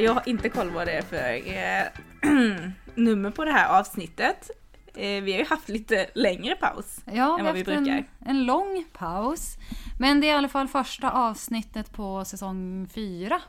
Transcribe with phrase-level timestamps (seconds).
[0.00, 4.50] Ja, jag har inte koll vad det är för eh, nummer på det här avsnittet.
[4.94, 7.00] Eh, vi har ju haft lite längre paus.
[7.04, 7.92] Ja, än vi vad vi haft brukar.
[7.92, 9.56] en, en lång paus.
[9.98, 13.40] Men det är i alla fall första avsnittet på säsong fyra.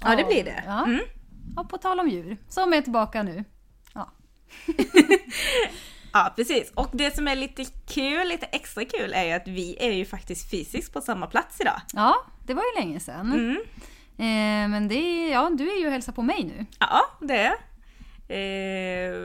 [0.00, 0.62] Ja, det blir det.
[0.66, 0.84] Ja.
[0.84, 1.00] Mm.
[1.56, 3.44] Och på tal om djur, som är tillbaka nu.
[3.94, 4.10] Ja.
[6.14, 6.72] Ja, precis.
[6.74, 10.04] Och det som är lite kul, lite extra kul, är ju att vi är ju
[10.04, 11.80] faktiskt fysiskt på samma plats idag.
[11.92, 12.14] ja,
[12.46, 13.32] det var ju länge sedan.
[13.32, 13.58] Mm.
[14.22, 16.66] Eh, men det är, ja, du är ju och hälsar på mig nu.
[16.78, 17.52] Ja, det är
[18.28, 19.16] eh,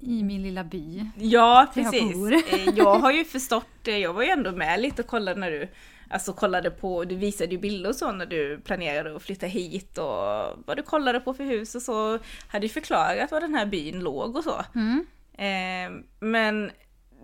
[0.00, 1.04] I min lilla by.
[1.16, 2.14] Ja, jag precis.
[2.14, 2.32] bor.
[2.34, 3.98] Eh, Jag har ju förstått det.
[3.98, 5.68] Jag var ju ändå med lite och kollade när du
[6.10, 9.98] Alltså kollade på, du visade ju bilder och så när du planerade att flytta hit
[9.98, 10.14] och
[10.66, 12.18] vad du kollade på för hus och så.
[12.48, 14.64] Hade ju förklarat var den här byn låg och så.
[14.74, 15.06] Mm.
[15.32, 16.70] Eh, men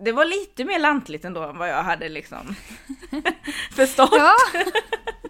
[0.05, 2.55] det var lite mer lantligt ändå än vad jag hade liksom
[3.75, 4.09] förstått.
[4.17, 4.33] Ja.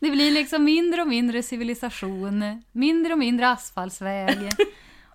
[0.00, 4.38] Det blir liksom mindre och mindre civilisation, mindre och mindre asfaltsväg.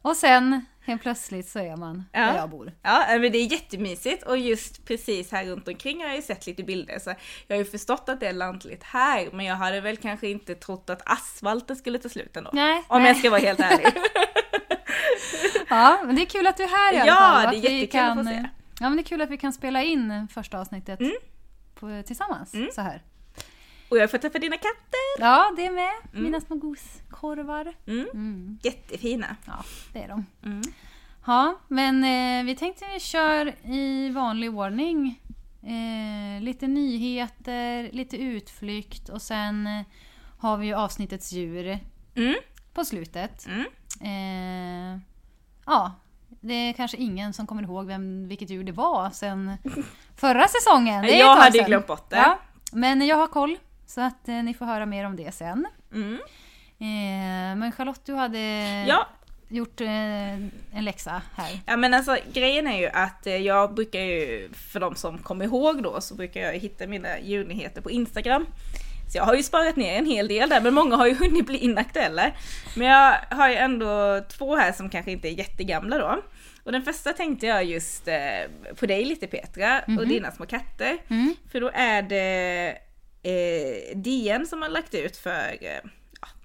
[0.02, 2.20] Och sen helt plötsligt så är man Ja.
[2.20, 2.72] där jag bor.
[2.81, 6.47] Ja, men det är jättemysigt och just precis här runt omkring har jag ju sett
[6.47, 7.14] lite bilder så
[7.47, 10.56] jag har ju förstått att det är lantligt här men jag hade väl kanske inte
[10.56, 12.50] trott att asfalten skulle ta slut ändå.
[12.53, 13.08] Nej, Om nej.
[13.12, 13.88] jag ska vara helt ärlig.
[15.69, 17.45] Ja, men det är kul att du är här i alla Ja, fall.
[17.45, 18.50] och det är jättekul att få kan- se.
[18.80, 21.12] Ja, men det är kul att vi kan spela in första avsnittet Mm.
[21.80, 22.52] på, tillsammans.
[22.75, 23.02] Så här.
[23.89, 25.19] Och jag får träffa dina katter!
[25.19, 25.94] Ja, det är med.
[26.23, 27.73] Mina små goskorvar.
[27.88, 28.08] Mm.
[28.14, 28.59] Mm.
[28.64, 29.36] Jättefina.
[29.45, 30.25] Ja, det är de.
[30.45, 30.61] Mm.
[31.28, 35.22] Ja, men eh, vi tänkte vi kör i vanlig ordning.
[35.63, 39.81] Eh, lite nyheter, lite utflykt och sen eh,
[40.39, 41.80] har vi ju avsnittets djur
[42.16, 42.36] Mm.
[42.73, 43.45] på slutet.
[43.47, 43.66] Mm.
[44.02, 45.00] Eh,
[45.66, 45.91] ja,
[46.41, 49.57] det är kanske ingen som kommer ihåg vem, vilket djur det var sen
[50.16, 51.02] förra säsongen.
[51.02, 52.16] Det Jag hade glömt bort det.
[52.16, 52.40] Ja,
[52.72, 55.68] men jag har koll så att eh, ni får höra mer om det sen.
[55.94, 56.19] Mm.
[56.79, 58.40] Eh, men Charlotte, du hade
[58.88, 59.07] Ja,
[59.47, 60.50] gjort eh, en
[60.85, 61.59] läxa här.
[61.66, 65.46] Ja men alltså grejen är ju att eh, jag brukar ju, för de som kommer
[65.46, 68.46] ihåg då, så brukar jag hitta mina djurnyheter på Instagram.
[69.12, 71.46] Så jag har ju sparat ner en hel del där, men många har ju hunnit
[71.46, 72.31] bli inaktuella.
[72.75, 76.22] Men jag har ju ändå två här som kanske inte är jättegamla då.
[76.63, 78.16] Och den första tänkte jag just eh,
[78.79, 80.97] på dig lite Petra, och dina små katter.
[81.07, 81.35] Mm.
[81.52, 82.78] För då är det
[83.25, 85.80] eh, DN som har lagt ut för, eh,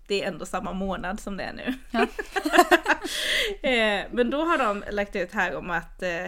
[0.06, 1.74] det är ändå samma månad som det är nu.
[1.90, 2.06] Ja.
[3.68, 6.24] eh, men då har de lagt ut här om att eh,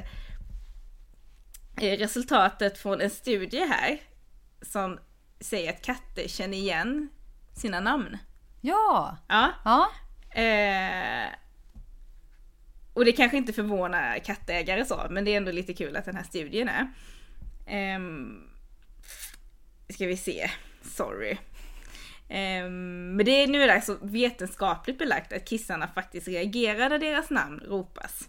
[1.77, 4.01] eh, resultatet från en studie här
[4.63, 4.99] som
[5.41, 7.09] säger att katter känner igen
[7.57, 8.19] sina namn.
[8.61, 9.53] Ja, Ja.
[9.65, 9.89] ja.
[10.43, 11.29] Eh,
[12.95, 16.17] och det kanske inte förvånar kattägare så, men det är ändå lite kul att den
[16.17, 16.89] här studien är.
[19.93, 20.51] Ska vi se,
[20.83, 21.37] sorry.
[22.29, 27.61] Ehm, men det är nu alltså vetenskapligt belagt att kissarna faktiskt reagerar när deras namn
[27.69, 28.29] ropas.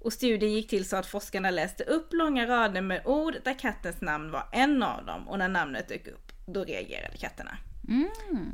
[0.00, 4.00] Och studien gick till så att forskarna läste upp långa rader med ord där kattens
[4.00, 7.56] namn var en av dem och när namnet dök upp, då reagerade katterna.
[7.88, 8.08] Mm.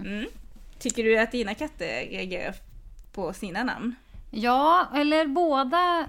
[0.06, 0.27] Mm.
[0.78, 2.55] Tycker du att dina katter reagerar
[3.12, 3.95] på sina namn?
[4.31, 6.09] ja eller båda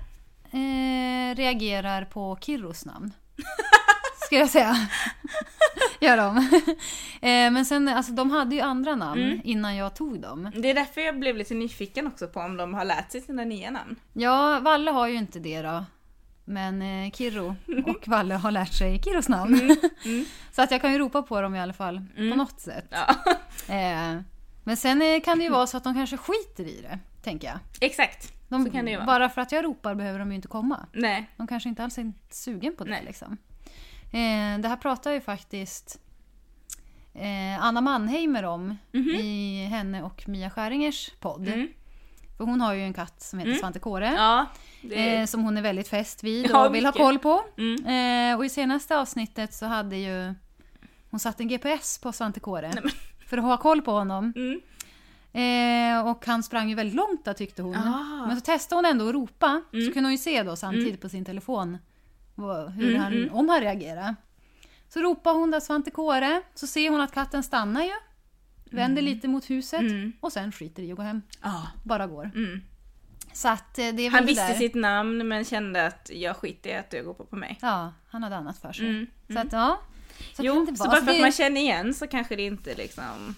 [0.52, 3.12] eh, reagerar på Kirros namn.
[4.26, 4.76] Ska jag säga.
[6.08, 6.38] Gör de.
[7.28, 9.42] eh, men sen, alltså de hade ju andra namn Mm.
[9.44, 10.52] innan jag tog dem.
[10.56, 13.44] Det är därför jag blev lite nyfiken också på om de har lärt sig sina
[13.44, 13.96] nya namn.
[14.14, 15.86] Ja, Valle har ju inte det då.
[16.46, 17.56] Men eh, Kirro
[17.86, 19.78] och Valle har lärt sig Kirros namn.
[20.06, 20.26] mm.
[20.52, 22.86] Så att jag kan ju ropa på dem i alla fall, på något sätt.
[22.90, 23.16] Ja,
[23.76, 24.22] Eh,
[24.64, 27.48] men sen eh, kan det ju vara så att de kanske skiter i det, tänker
[27.48, 27.60] jag.
[27.82, 28.34] exakt.
[28.48, 28.70] De.
[29.06, 30.86] Bara för att jag ropar behöver de ju inte komma.
[30.94, 31.30] Nej.
[31.38, 32.90] De kanske inte alls är sugen på det.
[32.90, 33.04] Nej.
[33.06, 33.38] Liksom.
[34.12, 36.00] Eh, det här pratar ju faktiskt
[37.14, 38.78] eh, Anna Mannheimer om
[39.20, 41.48] i henne och Mia Skäringers podd.
[41.48, 41.68] Mm.
[42.38, 43.60] För hon har ju en katt som heter Mm.
[43.60, 44.14] Svante Kåre.
[44.18, 44.46] Ja,
[44.82, 47.44] det Eh, som hon är väldigt fäst vid och Ja, vill ha koll på.
[47.58, 47.86] Mm.
[48.32, 50.34] Eh, och i senaste avsnittet så hade ju
[51.12, 52.72] hon satt en GPS på Svante Kåre.
[52.74, 52.92] Nej, men-
[53.28, 54.34] För att ha koll på honom.
[54.36, 54.62] Mm.
[55.34, 57.76] Eh, och han sprang ju väldigt långt där tyckte hon.
[57.76, 58.26] Ah.
[58.28, 59.62] Men så testade hon ändå att ropa.
[59.74, 59.86] Mm.
[59.86, 61.78] Så kunde hon ju se då samtidigt på sin telefon
[62.48, 63.34] hur Mm, han, mm.
[63.34, 64.16] om han reagerar.
[64.90, 66.42] Så ropar hon där Svante Kåre.
[66.56, 67.94] Så ser hon att katten stannar ju.
[68.72, 69.82] Vänder lite mot huset.
[69.82, 70.14] Mm.
[70.20, 71.22] Och sen skiter i att gå hem.
[71.44, 71.68] Ja.
[71.84, 72.32] Bara går.
[72.36, 72.62] Mm.
[73.34, 77.02] Så att eh, Han visste sitt namn men kände att jag skiter i att du
[77.02, 77.58] ropar på mig.
[77.62, 78.90] Ja, han hade annat för sig.
[78.90, 79.08] Mm.
[79.34, 79.80] Så att ja.
[80.36, 83.36] Så Jo, så bara för att man känner igen så kanske det inte liksom...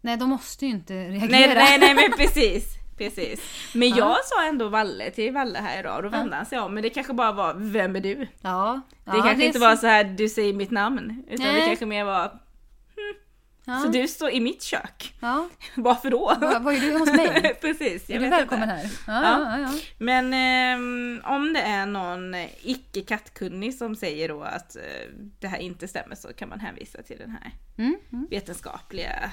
[0.00, 1.28] Nej, de måste ju inte reagera.
[1.30, 2.77] Nej, nej, nej men precis.
[2.98, 3.40] Precis.
[3.74, 3.96] Men Ja.
[3.96, 6.74] jag sa ändå Valle till Valle här idag och då vände han sig om.
[6.74, 8.26] Men det kanske bara var, vem är du?
[8.40, 11.22] Ja, Det ja, kanske är inte så- var så här, du säger mitt namn.
[11.30, 11.66] Utan det Nej.
[11.66, 12.38] kanske mer var,
[13.64, 13.78] Ja.
[13.80, 15.14] Så du står i mitt kök.
[15.20, 16.36] Ja, Varför då?
[16.40, 17.54] vad, vad är du hos mig?
[17.60, 18.74] Precis, jag Är du välkommen inte.
[18.74, 18.90] här?
[19.06, 19.58] Ja, Ja.
[19.58, 19.80] ja, ja.
[19.98, 24.82] Men ehm, om det är någon icke kattkunnig som säger då att eh,
[25.40, 28.26] det här inte stämmer så kan man hänvisa till den här Mm, mm.
[28.30, 29.30] vetenskapliga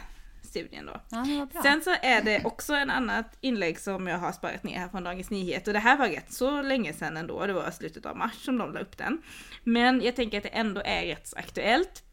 [0.60, 1.02] studien då.
[1.10, 1.48] ja.
[1.64, 5.04] Sen så är det också en annat inlägg som jag har sparat ner här från
[5.04, 5.70] Dagens Nyheter.
[5.72, 8.58] Och det här var rätt så länge sedan ändå, det var slutet av mars som
[8.58, 9.22] de la upp den.
[9.64, 12.04] Men jag tänker att det ändå är rätt så aktuellt.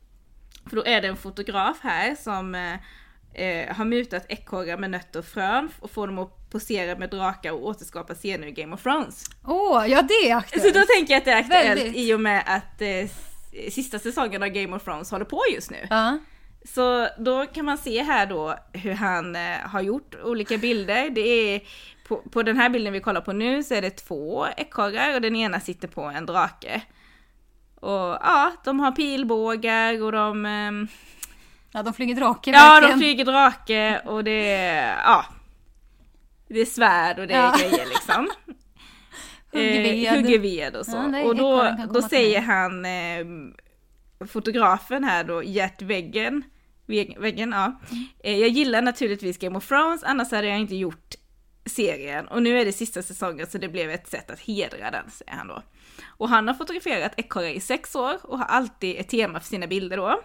[0.69, 2.75] För då är det en fotograf här som eh,
[3.45, 7.53] eh, har mutat ekorrar med nötter och frön och får dem att posera med drakar
[7.53, 9.25] och återskapa scener i Game of Thrones.
[9.47, 10.75] Åh, ja det är Så aktuellt!
[10.75, 11.97] då tänker jag att det är aktuellt Väldigt.
[11.97, 15.87] i och med att eh, sista säsongen av Game of Thrones håller på just nu.
[15.91, 16.19] Ja.
[16.65, 21.11] Så då kan man se här då hur han eh, har gjort olika bilder.
[21.11, 21.61] Det är
[22.09, 25.21] på, på den här bilden vi kollar på nu så är det två ekorrar och
[25.21, 26.83] den ena sitter på en drake.
[27.75, 30.47] Och ja, de har pilbågar och de...
[30.47, 30.89] ehm,
[31.73, 32.99] ja, de flyger drake ja, verkligen.
[32.99, 34.97] de flyger drake och det är...
[35.05, 35.25] Ja.
[36.49, 37.55] Det är svärd och det är Ja.
[37.59, 38.29] grejer liksom.
[39.53, 40.07] Hugger ved.
[40.07, 41.11] Eh, hugger ved och så.
[41.13, 43.25] Ja, och då, då säger han, eh,
[44.27, 46.43] fotografen här då, Gert Weggen,
[46.87, 47.81] Weg- Weggen ja.
[48.25, 51.15] Eh, jag gillar naturligtvis Game of Thrones, annars hade jag inte gjort
[51.67, 52.29] serien.
[52.29, 55.33] Och nu är det sista säsongen så det blev ett sätt att hedra den, säger
[55.33, 55.63] han då.
[56.07, 59.67] Och han har fotograferat ekorrar i sex år och har alltid ett tema för sina
[59.67, 60.21] bilder då.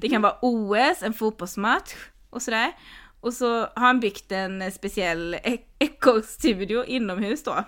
[0.00, 1.94] Det kan vara OS, en fotbollsmatch
[2.30, 2.72] och sådär.
[3.20, 7.64] Och så har han byggt en speciell e- ekorrstudio inomhus då.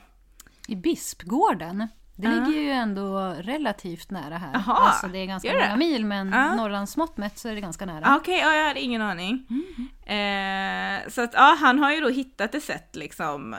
[0.68, 1.88] I Bispgården.
[2.18, 4.50] Det ligger ju ändå relativt nära här.
[4.52, 5.58] Jaha, alltså det är ganska det?
[5.60, 6.54] många mil men Ja.
[6.54, 8.04] Norrlandsmått mätt så är det ganska nära.
[8.06, 9.46] Ah, Okej, ja, jag hade ingen aning.
[10.06, 13.58] Eh, så att ja, han har ju då hittat ett sätt liksom eh,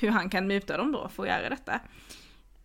[0.00, 1.80] hur han kan muta dem då för att göra detta.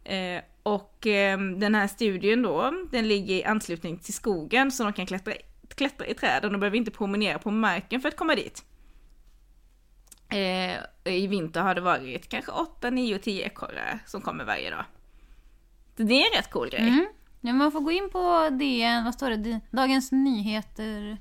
[0.04, 4.94] Eh, och eh, den här studien då, den ligger i anslutning till skogen så de
[4.94, 5.34] kan klättra,
[5.76, 8.64] klättra i träden och behöver inte promenera på marken för att komma dit.
[10.30, 14.86] Eh, I vinter har det varit kanske 8, 9, 10 ekorrar som kommer varje dag.
[15.98, 16.82] Så det är en rätt cool grej.
[16.88, 17.08] Mm.
[17.42, 19.60] Ja, man får gå in på DN, vad står det?
[19.72, 21.18] Dagens Nyheter.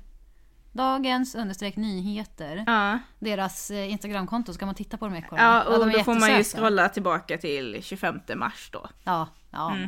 [0.71, 2.63] Dagens understreck nyheter.
[2.67, 2.99] Ja.
[3.19, 5.63] Deras eh, Instagramkonto så kan man titta på de ekorrarna.
[5.67, 8.89] Ja, och är då får man ju scrolla tillbaka till 25 mars då.
[9.03, 9.71] Ja, ja.
[9.75, 9.87] Mm.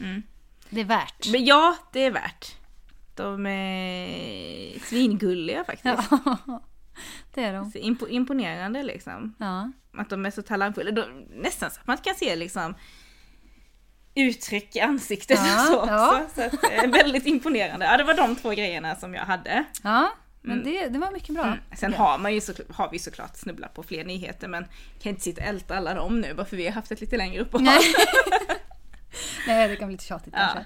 [0.00, 0.22] Mm.
[0.70, 1.28] det är värt.
[1.32, 2.56] Men ja, det är värt.
[3.14, 6.10] De är svingulliga faktiskt.
[6.10, 6.60] Ja,
[7.34, 7.70] det är de.
[7.70, 9.34] Så impo- imponerande liksom.
[9.38, 9.72] Ja.
[10.00, 10.90] Att de är så talangfulla.
[10.90, 12.74] De, nästan så att man kan se liksom
[14.18, 15.92] uttryck i ansiktet Ja, och så också.
[15.92, 16.26] ja.
[16.34, 17.86] Så att, väldigt imponerande.
[17.86, 19.64] Ja, det var de två grejerna som jag hade.
[19.82, 20.10] ja,
[20.42, 21.44] men det, det var mycket bra.
[21.44, 21.58] Mm.
[21.76, 24.64] Sen har, man ju så, har vi såklart snubblat på fler nyheter men
[25.02, 27.16] kan inte sitta och älta alla dem nu bara för vi har haft ett lite
[27.16, 27.62] längre uppehåll.
[27.64, 27.78] Nej.
[29.46, 30.40] Nej, det kan bli lite tjatigt Ja.
[30.40, 30.60] kanske.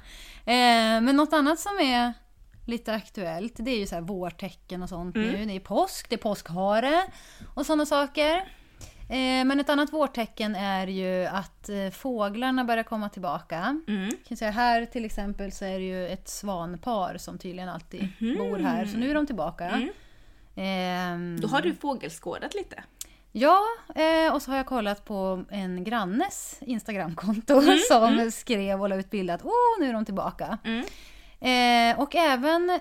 [0.52, 2.12] Eh, men något annat som är
[2.66, 5.28] lite aktuellt, det är ju så här vårtecken och sånt Mm.
[5.32, 5.44] nu.
[5.46, 7.02] Det är påsk, det är påskhare
[7.54, 8.44] och sådana saker.
[9.12, 13.80] Eh, men ett annat vårtecken är ju att eh, fåglarna börjar komma tillbaka.
[13.88, 14.10] Mm.
[14.28, 18.38] Kan säga här till exempel så är det ju ett svanpar som tydligen alltid Mhm.
[18.38, 18.84] bor här.
[18.86, 19.64] Så nu är de tillbaka.
[19.68, 19.88] Mm.
[20.56, 22.82] Ehm, Då har du fågelskådat lite.
[23.32, 23.60] Ja,
[23.94, 28.96] eh, och så har jag kollat på en grannes Instagramkonto Mm, som skrev och la
[28.96, 30.58] ut bild att åh, nu är de tillbaka.
[30.64, 30.84] Mm.
[31.40, 32.80] Eh, och även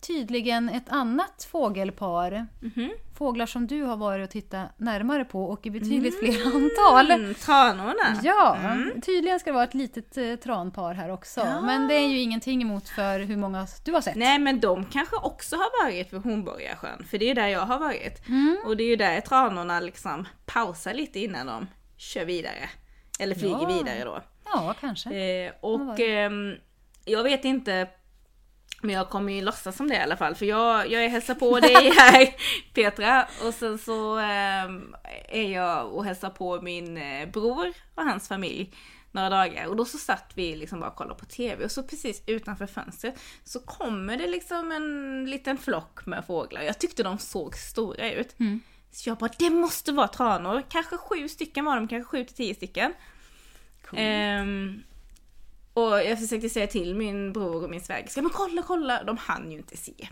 [0.00, 2.90] tydligen ett annat fågelpar, Mhm.
[3.18, 7.10] fåglar som du har varit och tittat närmare på och i betydligt fler antal.
[7.10, 8.20] Mm, tranorna.
[8.22, 9.00] Ja, Mm.
[9.00, 11.40] tydligen ska det vara ett litet eh, tranpar här också.
[11.40, 11.60] Ja.
[11.60, 14.16] Men det är ju ingenting emot för hur många du har sett.
[14.16, 17.60] Nej men de kanske också har varit vid Hornborgasjön, för det är ju där jag
[17.60, 18.28] har varit.
[18.28, 18.58] Mm.
[18.66, 22.68] Och det är ju där tranorna liksom pausar lite innan de kör vidare.
[23.20, 23.66] Eller flyger Ja.
[23.78, 24.20] vidare då.
[24.44, 25.10] Ja, kanske.
[25.14, 26.54] Eh, och ehm,
[27.04, 27.88] jag vet inte,
[28.82, 30.34] men jag kommer ju låtsas som det i alla fall.
[30.34, 32.34] För jag, jag är hälsar på dig här
[32.74, 33.28] Petra.
[33.46, 34.94] Och sen så ehm,
[35.28, 38.74] är jag och hälsar på min eh, bror och hans familj
[39.12, 39.66] några dagar.
[39.66, 41.64] Och då så satt vi liksom bara och kollade på TV.
[41.64, 46.62] Och så precis utanför fönstret så kommer det liksom en liten flock med fåglar.
[46.62, 48.40] Jag tyckte de såg stora ut.
[48.40, 48.60] Mm.
[48.92, 50.62] Så jag bara, det måste vara tranor.
[50.68, 52.94] Kanske sju stycken var de, kanske sju till tio stycken.
[53.92, 54.82] Ehm,
[55.74, 59.02] och jag försökte säga till min bror och min svägerska, men kolla, kolla!
[59.04, 60.08] De hann ju inte se.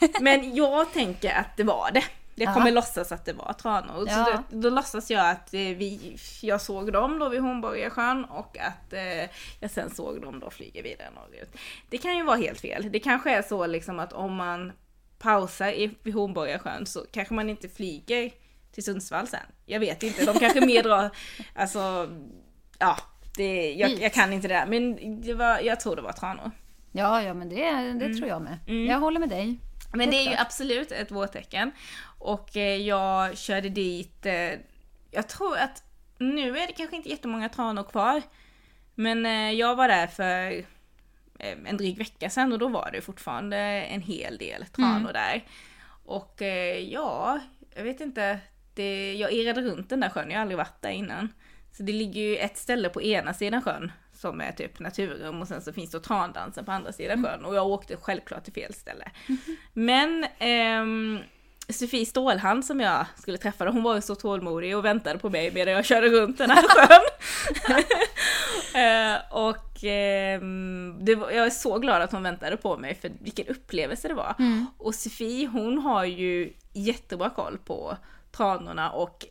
[0.20, 2.04] Men jag tänker att det var det.
[2.34, 2.54] Jag Ja.
[2.54, 4.04] kommer låtsas att det var tranor.
[4.08, 4.24] Ja.
[4.24, 8.58] Så då, då låtsas jag att eh, vi, jag såg dem då vid Hornborgasjön och
[8.58, 11.56] att eh, jag sen såg dem då flyga vidare norrut.
[11.88, 12.88] Det kan ju vara helt fel.
[12.92, 14.72] Det kanske är så liksom att om man
[15.18, 18.30] pausar i, vid Hornborgasjön så kanske man inte flyger
[18.72, 19.40] till Sundsvall sen.
[19.66, 21.10] Jag vet inte, de kanske mer drar,
[21.54, 22.08] alltså,
[22.78, 22.96] ja,
[23.40, 24.66] det, jag, jag kan inte det där.
[24.66, 26.50] Men det var, jag tror det var tranor.
[26.92, 28.58] Ja, ja men det, det tror jag med.
[28.66, 28.86] Mm.
[28.86, 29.58] Jag håller med dig.
[29.94, 31.72] Men det är ju absolut ett vårtecken.
[32.18, 34.52] Och eh, jag körde dit, eh,
[35.10, 35.82] jag tror att
[36.18, 38.22] nu är det kanske inte jättemånga tranor kvar.
[38.94, 40.64] Men eh, jag var där för
[41.64, 45.12] en dryg vecka sedan och då var det fortfarande en hel del tranor Mm.
[45.12, 45.44] där.
[46.04, 46.42] Och
[46.90, 47.40] ja,
[47.76, 48.38] jag vet inte,
[48.74, 51.28] det, jag irrade runt den där sjön, jag har aldrig varit där innan.
[51.72, 55.48] Så det ligger ju ett ställe på ena sidan sjön som är typ naturrum och
[55.48, 58.74] sen så finns det trandansen på andra sidan sjön och jag åkte självklart till fel
[58.74, 59.10] ställe.
[59.72, 61.18] Men ehm,
[61.68, 65.50] Sofie Stålhand som jag skulle träffa, hon var ju så tålmodig och väntade på mig
[65.54, 67.82] medan jag körde runt den här sjön.
[68.74, 69.80] Eh, och
[71.00, 74.14] det var, jag är så glad att hon väntade på mig för vilken upplevelse det
[74.14, 74.34] var.
[74.38, 74.66] Mm.
[74.78, 77.96] Och Sofie hon har ju jättebra koll på
[78.32, 79.26] tranorna och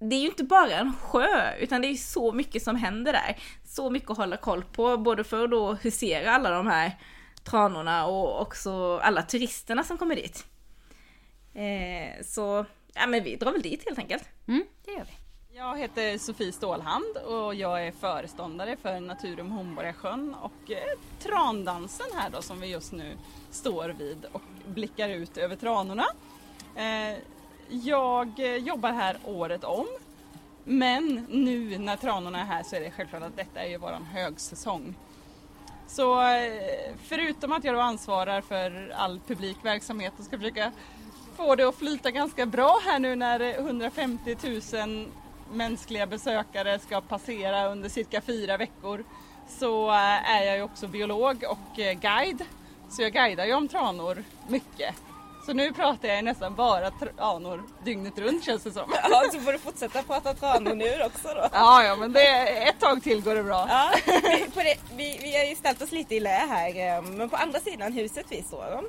[0.00, 3.36] det är ju inte bara en sjö utan det är så mycket som händer där.
[3.64, 6.98] Så mycket att hålla koll på både för att då husera alla de här
[7.44, 10.46] tranorna och också alla turisterna som kommer dit.
[11.54, 14.28] Eh, så ja men vi drar väl dit helt enkelt.
[14.48, 15.12] Mm, det gör vi.
[15.56, 22.30] Jag heter Sofie Stålhand och jag är föreståndare för Naturum Hornborgasjön och eh, trandansen här
[22.30, 23.16] då som vi just nu
[23.50, 26.04] står vid och blickar ut över tranorna.
[26.76, 27.18] Eh,
[27.70, 29.86] jag eh, jobbar här året om
[30.64, 34.04] men nu när tranorna är här så är det självklart att detta är ju våran
[34.04, 34.94] högsäsong.
[35.86, 40.72] Så eh, förutom att jag då ansvarar för all publikverksamhet och ska försöka
[41.36, 44.36] få det att flyta ganska bra här nu när 150
[44.86, 45.06] 000
[45.52, 49.04] mänskliga besökare ska passera under cirka fyra veckor
[49.48, 52.44] så eh, är jag ju också biolog och guide.
[52.88, 54.94] Så jag guidar ju om tranor mycket.
[55.50, 58.92] Så nu pratar jag nästan bara tranor dygnet runt känns det som.
[59.10, 61.48] Ja, så får du fortsätta prata tranor nu också då.
[61.52, 63.66] Ja, ja, men det, ett tag till går det bra.
[63.68, 67.28] Ja, vi, det, vi, vi har ju ställt oss lite i lä här, eh, men
[67.28, 68.84] på andra sidan huset vi står om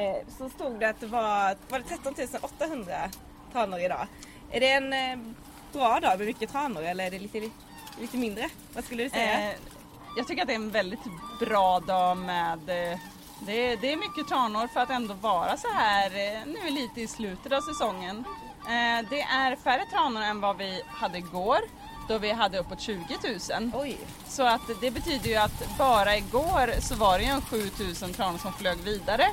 [0.00, 2.94] eh, så stod det att det var, var det 13 800
[3.52, 4.06] tranor idag.
[4.50, 5.18] Är det en eh,
[5.72, 7.50] bra dag med mycket tranor eller är det lite,
[8.00, 8.48] lite mindre?
[8.74, 9.50] Vad skulle du säga?
[9.50, 9.56] Eh,
[10.16, 11.04] jag tycker att det är en väldigt
[11.40, 12.58] bra dag med
[13.46, 17.00] det, är- det är mycket tranor för att ändå vara så här eh, nu lite
[17.00, 18.24] i slutet av säsongen.
[18.64, 21.58] Eh, det är färre tranor än vad vi hade igår
[22.08, 22.98] då vi hade uppåt 20
[23.60, 23.70] 000.
[23.74, 23.98] Oj.
[24.28, 28.38] Så att det betyder ju att bara igår så var det ju en 7000 tranor
[28.38, 29.26] som flög vidare.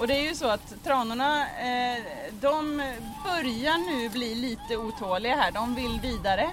[0.00, 2.02] Och det är ju så att tranorna, eh,
[2.40, 2.76] de
[3.24, 5.50] börjar nu bli lite otåliga här.
[5.50, 6.50] De vill vidare.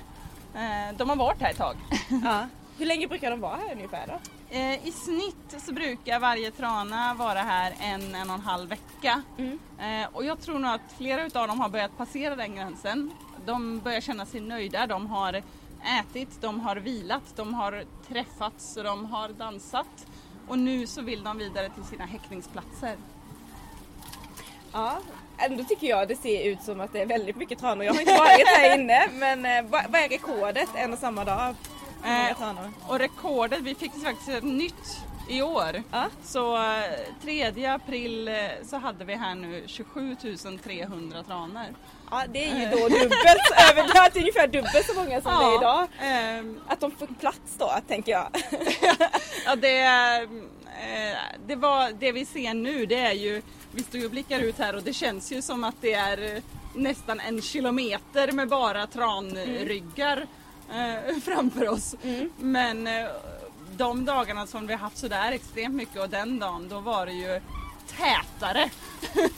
[0.97, 1.75] De har varit här ett tag.
[2.23, 2.47] Ja.
[2.77, 4.19] Hur länge brukar de vara här ungefär då?
[4.57, 9.21] Eh, I snitt så brukar varje trana vara här en, en och en halv vecka.
[9.37, 9.59] Mm.
[9.79, 13.11] Eh, och jag tror nog att flera utav dem har börjat passera den gränsen.
[13.45, 15.41] De börjar känna sig nöjda, de har
[15.99, 20.07] ätit, de har vilat, de har träffats, de har dansat.
[20.47, 22.95] Och nu så vill de vidare till sina häckningsplatser.
[24.71, 24.97] Ja,
[25.37, 27.83] ändå tycker jag det ser ut som att det är väldigt mycket tranor.
[27.83, 31.55] Jag har inte varit här inne men eh, vad är rekordet en och samma dag?
[32.05, 32.37] Eh?
[32.87, 35.83] Och rekordet, vi fick faktiskt ett nytt i år.
[35.91, 36.05] Ja.
[36.23, 36.83] Så eh,
[37.21, 40.15] 3 april eh, så hade vi här nu 27
[40.63, 41.65] 300 tranor.
[42.11, 43.13] Ja, det är ju då dubbelt,
[43.71, 45.87] över, det är ungefär dubbelt så många som det är idag.
[46.01, 48.27] ehm, Att de får plats då, tänker jag.
[49.45, 51.17] Ja, det, eh,
[51.47, 53.41] det, var, det vi ser nu det är ju,
[53.71, 56.35] vi står ju och blickar ut här och det känns ju som att det är
[56.35, 56.41] eh,
[56.75, 60.27] nästan en kilometer med bara tranryggar
[60.71, 61.95] eh, framför oss.
[62.37, 63.05] Men eh,
[63.77, 67.11] de dagarna som vi har haft sådär extremt mycket och den dagen då var det
[67.13, 67.41] ju
[67.97, 68.69] tätare.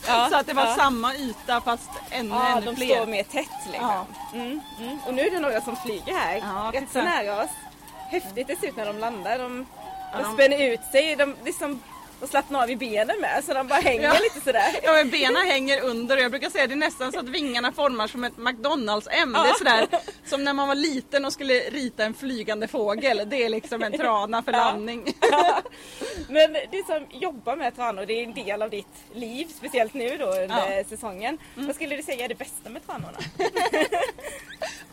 [0.06, 0.74] Ja, Så att det var ja.
[0.76, 2.94] samma yta fast ännu, Ja, ännu de fler.
[2.96, 3.88] står mer tätt liksom.
[3.88, 4.06] Ja.
[4.34, 4.98] Mm, mm.
[5.06, 7.50] Och nu är det några som flyger här, Ja, rätt så nära oss.
[8.10, 9.38] Häftigt det ser ut när de landar.
[9.38, 9.66] De,
[10.12, 11.82] de de- spänner ut sig, de, liksom,
[12.20, 14.18] de slappnar av i benen med så de bara hänger Ja.
[14.22, 14.76] lite sådär.
[14.82, 17.72] Ja men benen hänger under och jag brukar säga det är nästan så att vingarna
[17.72, 19.32] formar som ett McDonalds-M.
[19.32, 19.54] Det är Ja.
[19.58, 19.86] sådär
[20.24, 23.22] som när man var liten och skulle rita en flygande fågel.
[23.26, 24.58] Det är liksom en trana för Ja.
[24.58, 25.04] landning.
[26.28, 30.16] Men du som jobbar med tranor, det är en del av ditt liv, speciellt nu
[30.16, 30.84] då under Ja.
[30.88, 31.38] säsongen.
[31.54, 33.18] Vad skulle du säga är det bästa med tranorna?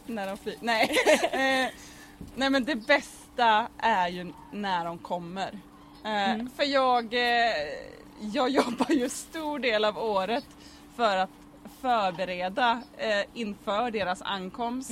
[0.06, 0.60] när de flyger.
[0.62, 0.98] Nej.
[1.34, 1.70] Eh,
[2.36, 5.60] nej men det bästa är ju när de kommer.
[6.04, 7.54] Eh, För jag, eh,
[8.20, 10.46] jag jobbar ju stor del av året
[10.96, 11.30] för att
[11.82, 14.92] förbereda eh, inför deras ankomst.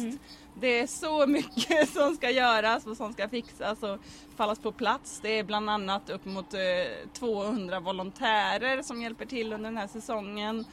[0.60, 4.00] Det är så mycket som ska göras och som ska fixas och
[4.36, 5.20] fallas på plats.
[5.22, 6.60] Det är bland annat upp mot eh,
[7.14, 10.66] 200 volontärer som hjälper till under den här säsongen.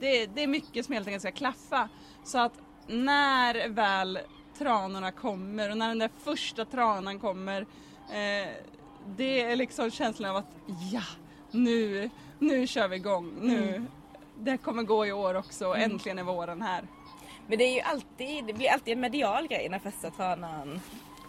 [0.00, 1.88] Det, det är mycket som helt enkelt ska klaffa.
[2.24, 2.52] Så att
[2.86, 4.18] när väl
[4.58, 7.66] tranorna kommer och när den där första tranan kommer
[9.16, 10.56] det är liksom känslan av att
[10.92, 11.02] ja,
[11.50, 13.32] nu, nu kör vi igång.
[13.40, 13.84] Nu,
[14.38, 16.84] Det kommer gå i år också, äntligen är våren här.
[17.46, 20.80] Men det är ju alltid, det blir alltid en medial grej när första tranan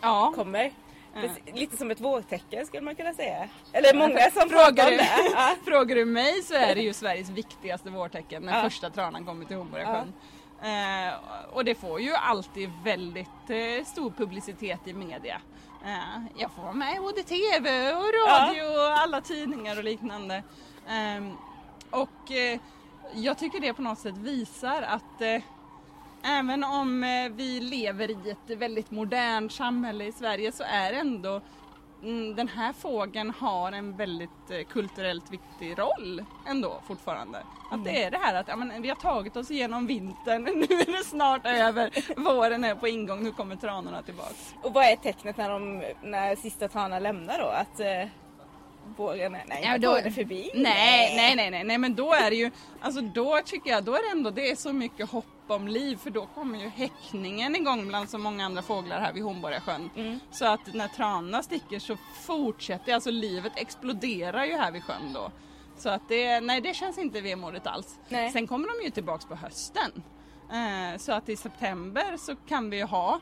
[0.01, 0.71] Ja, kommer.
[1.13, 3.49] Precis- Lite som ett vårtecken skulle man kunna säga.
[3.73, 5.07] Eller många som Frågar du, det.
[5.33, 5.55] Ja.
[5.65, 8.63] frågar du mig så är det ju Sveriges viktigaste vårtecken när Ja.
[8.63, 10.13] första tranan kommer till Hornborgasjön.
[10.61, 11.13] Eh,
[11.53, 15.41] och det får ju alltid väldigt eh, stor publicitet i media.
[15.85, 20.43] Eh, jag får vara med i både TV och radio och alla tidningar och liknande.
[20.87, 21.37] Ehm,
[21.89, 22.59] och eh,
[23.13, 25.41] jag tycker det på något sätt visar att eh,
[26.23, 27.01] även om
[27.35, 31.41] vi lever i ett väldigt modernt samhälle i Sverige så är ändå
[32.35, 37.37] den här fågeln har en väldigt eh, kulturellt viktig roll ändå fortfarande.
[37.71, 40.51] Att det är det här att ja, men, vi har tagit oss igenom vintern, nu
[40.75, 44.55] är det snart över, våren är på ingång, nu kommer tranorna tillbaks.
[44.63, 47.45] Och vad är tecknet när, de, när sista tranan lämnar då?
[47.45, 48.07] Att eh,
[48.97, 50.51] våren är, nej, Ja, då- är förbi?
[50.55, 52.51] Nej, nej, nej, nej, nej, men då är det ju,
[52.81, 55.25] alltså då tycker jag, då är det ändå, det är så mycket hopp
[55.55, 59.23] om liv för då kommer ju häckningen igång bland så många andra fåglar här vid
[59.23, 59.89] Hornborgasjön.
[59.95, 60.19] Mm.
[60.31, 65.31] Så att när tranorna sticker så fortsätter, alltså livet exploderar ju här vid sjön då.
[65.77, 67.99] Så att det, nej det känns inte vemodigt alls.
[68.09, 68.31] Nej.
[68.31, 70.03] Sen kommer de ju tillbaks på hösten.
[70.51, 73.19] Eh, så att i september så kan vi ju ha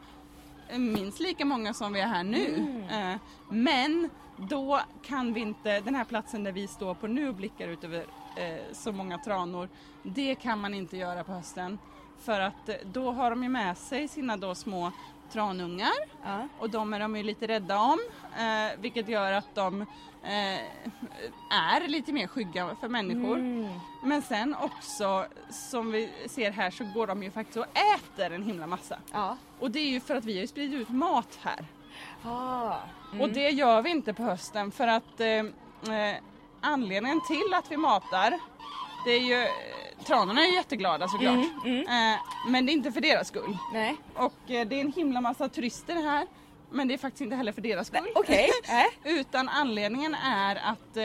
[0.69, 2.63] eh, minst lika många som vi är här nu.
[2.91, 3.15] Eh,
[3.49, 7.67] men då kan vi inte, den här platsen där vi står på nu och blickar
[7.67, 8.05] ut över
[8.35, 9.69] eh, så många tranor,
[10.03, 11.79] det kan man inte göra på hösten.
[12.21, 14.91] För att eh, då har de ju med sig sina då små
[15.31, 15.93] tranungar
[16.25, 16.47] Ja.
[16.59, 17.99] och de är de ju lite rädda om
[18.37, 19.81] eh, vilket gör att de
[20.23, 20.59] eh,
[21.51, 23.37] är lite mer skygga för människor.
[23.37, 23.79] Mm.
[24.03, 28.43] Men sen också som vi ser här så går de ju faktiskt och äter en
[28.43, 28.99] himla massa.
[29.13, 29.37] Ja.
[29.59, 31.65] Och det är ju för att vi har ju spridit ut mat här.
[32.23, 32.75] Ah.
[33.19, 36.17] Och det gör vi inte på hösten för att eh, eh,
[36.61, 38.39] anledningen till att vi matar
[39.05, 39.47] det är ju,
[40.05, 41.37] tranorna är jätteglada såklart.
[41.65, 43.57] Eh, men det är inte för deras skull.
[43.73, 43.95] Nej.
[44.15, 46.27] Och eh, det är en himla massa turister här.
[46.71, 48.07] Men det är faktiskt inte heller för deras skull.
[48.69, 48.85] Äh.
[49.19, 51.03] Utan anledningen är att eh,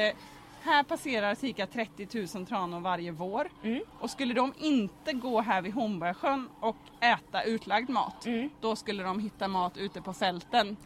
[0.63, 3.49] här passerar cirka 30 000 tranor varje vår.
[3.65, 3.83] Mm.
[4.01, 8.51] Och skulle de inte gå här vid Hornborgasjön och äta utlagd mat, Mm.
[8.61, 10.77] då skulle de hitta mat ute på fälten.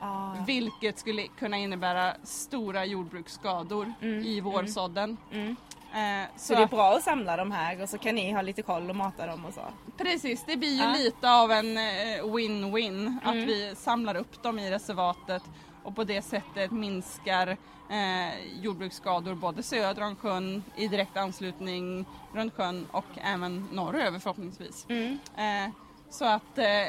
[0.00, 0.34] Ah.
[0.46, 3.92] Vilket skulle kunna innebära stora jordbruksskador
[4.24, 5.16] i vårsådden.
[5.32, 5.56] Mm.
[5.96, 8.62] Eh, Så det är bra att samla dem här och så kan ni ha lite
[8.62, 9.60] koll och mata dem och så.
[9.96, 10.92] Precis, det blir ju Ja.
[10.96, 13.46] lite av en eh, win-win att Mm.
[13.46, 15.42] vi samlar upp dem i reservatet
[15.82, 17.56] och på det sättet minskar
[17.90, 22.04] eh, jordbruksskador både söder om sjön i direkt anslutning
[22.34, 24.86] runt sjön och även norröver förhoppningsvis.
[24.88, 25.18] Mm.
[25.36, 25.70] Eh,
[26.10, 26.86] så att eh,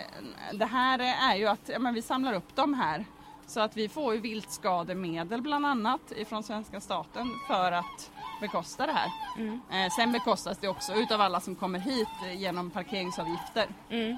[0.54, 1.00] det här
[1.32, 3.06] är ju att ja, men vi samlar upp dem här
[3.48, 8.94] så att vi får ju viltskademedel bland annat ifrån svenska staten för att bekosta det
[8.94, 9.12] här.
[9.38, 9.62] Mm.
[9.72, 13.68] Eh, sen bekostas det också utav alla som kommer hit eh, genom parkeringsavgifter.
[13.90, 14.18] Mm.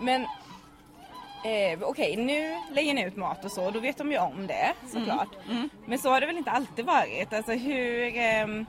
[0.00, 0.22] Men
[1.44, 4.72] eh, okej, nu lägger ni ut mat och så, då vet de ju om det
[4.92, 5.28] såklart.
[5.50, 5.70] Mm.
[5.86, 7.32] Men så har det väl inte alltid varit?
[7.32, 8.66] Alltså hur...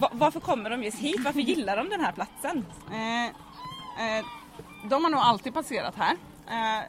[0.00, 1.20] va- varför kommer de just hit?
[1.24, 2.66] Varför gillar de den här platsen?
[2.92, 4.24] Eh, eh,
[4.90, 6.16] de har nog alltid passerat här.
[6.48, 6.84] Eh,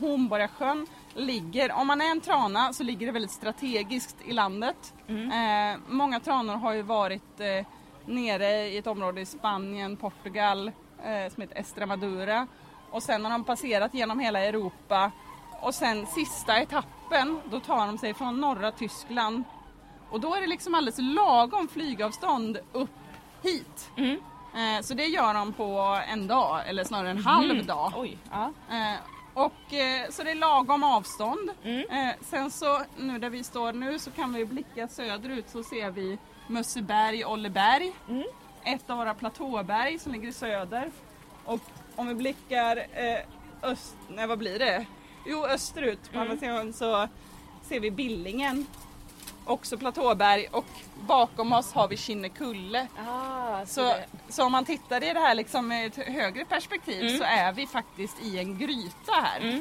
[0.00, 4.94] Hornborgasjön ligger, om man är en trana så ligger det väldigt strategiskt i landet.
[5.32, 7.66] Eh, många tranor har ju varit eh,
[8.06, 10.68] nere i ett område i Spanien, Portugal
[11.04, 12.46] eh, som heter Estremadura
[12.90, 15.10] och sen har de passerat genom hela Europa
[15.60, 19.44] och sen sista etappen då tar de sig från norra Tyskland
[20.10, 22.90] och då är det liksom alldeles lagom flygavstånd upp
[23.42, 23.90] hit.
[24.54, 27.92] Eh, så det gör de på en dag, eller snarare en halv dag.
[27.96, 28.50] Oj, ja.
[29.44, 31.50] Och, eh, så det är lagom avstånd.
[31.64, 31.90] Mm.
[31.90, 35.90] Eh, sen så, nu där vi står nu, så kan vi blicka söderut så ser
[35.90, 37.92] vi Mösseberg, Olleberg.
[38.08, 38.24] Mm.
[38.64, 40.90] Ett av våra platåberg som ligger i söder.
[41.44, 41.60] Och
[41.96, 43.20] om vi blickar eh,
[43.70, 44.86] öst, nej vad blir det?
[45.26, 46.22] Jo österut på Mm.
[46.30, 47.08] andra sidan så
[47.68, 48.66] ser vi Billingen.
[49.50, 50.64] Också platåberg och
[51.06, 52.86] bakom oss har vi Kinnekulle.
[53.08, 53.94] Ah, så Så,
[54.28, 57.18] så om man tittar i det här liksom med ett högre perspektiv Mm.
[57.18, 59.40] så är vi faktiskt i en gryta här.
[59.40, 59.60] Mm.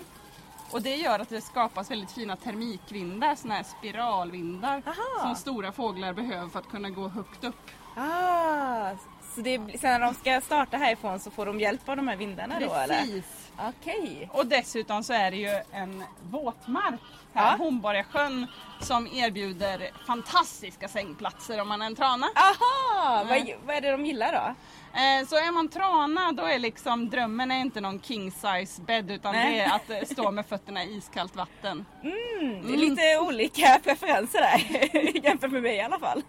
[0.72, 5.22] Och det gör att det skapas väldigt fina termikvindar, såna här spiralvindar Aha.
[5.22, 7.70] som stora fåglar behöver för att kunna gå högt upp.
[7.96, 8.92] Ah,
[9.36, 12.16] så det, sen när de ska starta härifrån så får de hjälp av de här
[12.16, 13.00] vindarna då eller?
[13.02, 13.52] Precis.
[13.60, 14.30] Okej.
[14.34, 17.00] Och dessutom så är det ju en våtmark
[17.34, 17.56] Ja.
[17.60, 18.48] Hornborgasjön,
[18.80, 22.28] som erbjuder fantastiska sängplatser om man är en trana.
[22.36, 23.24] Aha!
[23.30, 23.58] Nej.
[23.60, 24.56] Vad, vad är det de gillar då?
[24.94, 29.12] Eh, så är man trana då är liksom drömmen är inte någon king size bädd
[29.12, 29.54] utan Nej.
[29.56, 31.86] det är att eh, stå med fötterna i iskallt vatten.
[32.04, 36.22] Mm, det är lite olika preferenser där jämfört med mig i alla fall.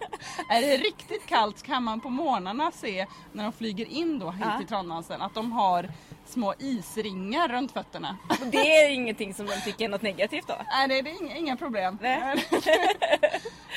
[0.49, 4.47] Är det riktigt kallt kan man på morgnarna se när de flyger in då hit
[4.53, 4.59] Ja.
[4.59, 5.89] till Trandansen att de har
[6.27, 8.17] små isringar runt fötterna.
[8.29, 10.55] Och det är ingenting som de tycker är något negativt då.
[10.73, 11.99] Nej det det är inga, inga problem.
[12.01, 12.49] Nej.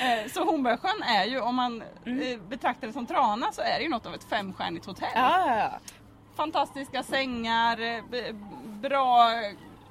[0.02, 3.84] Eh, så Hornborgasjön är ju om man eh, betraktar det som Trana så är det
[3.84, 5.10] ju något av ett femstjärnigt hotell.
[5.16, 5.72] Ja, ja.
[6.36, 8.34] Fantastiska sängar, eh,
[8.66, 9.30] bra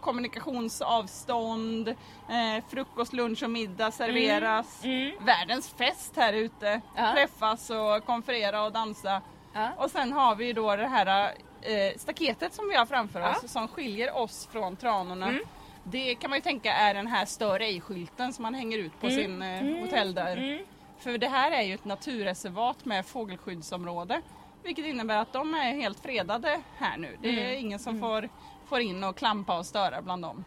[0.01, 4.85] kommunikationsavstånd, eh, frukost, lunch och middag serveras.
[4.85, 5.13] Mm.
[5.25, 6.81] Världens fest här ute.
[6.97, 7.13] Ja.
[7.13, 9.23] Träffas och konferera och dansa.
[9.53, 9.69] Ja.
[9.77, 13.31] Och sen har vi då det här eh, staketet som vi har framför Ja.
[13.31, 15.29] oss som skiljer oss från tranorna.
[15.29, 15.43] Mm.
[15.85, 19.09] Det kan man ju tänka är den här stör ej-skylten som man hänger ut på
[19.09, 20.37] sin eh, hotelldörr.
[20.37, 20.65] Mm.
[20.99, 24.23] För det här är ju ett naturreservat med fågelskyddsområde.
[24.63, 27.17] Vilket innebär att de är helt fredade här nu.
[27.23, 27.59] Det är Mm.
[27.67, 28.29] ingen som får,
[28.69, 30.45] får in och klampa och störa bland dem.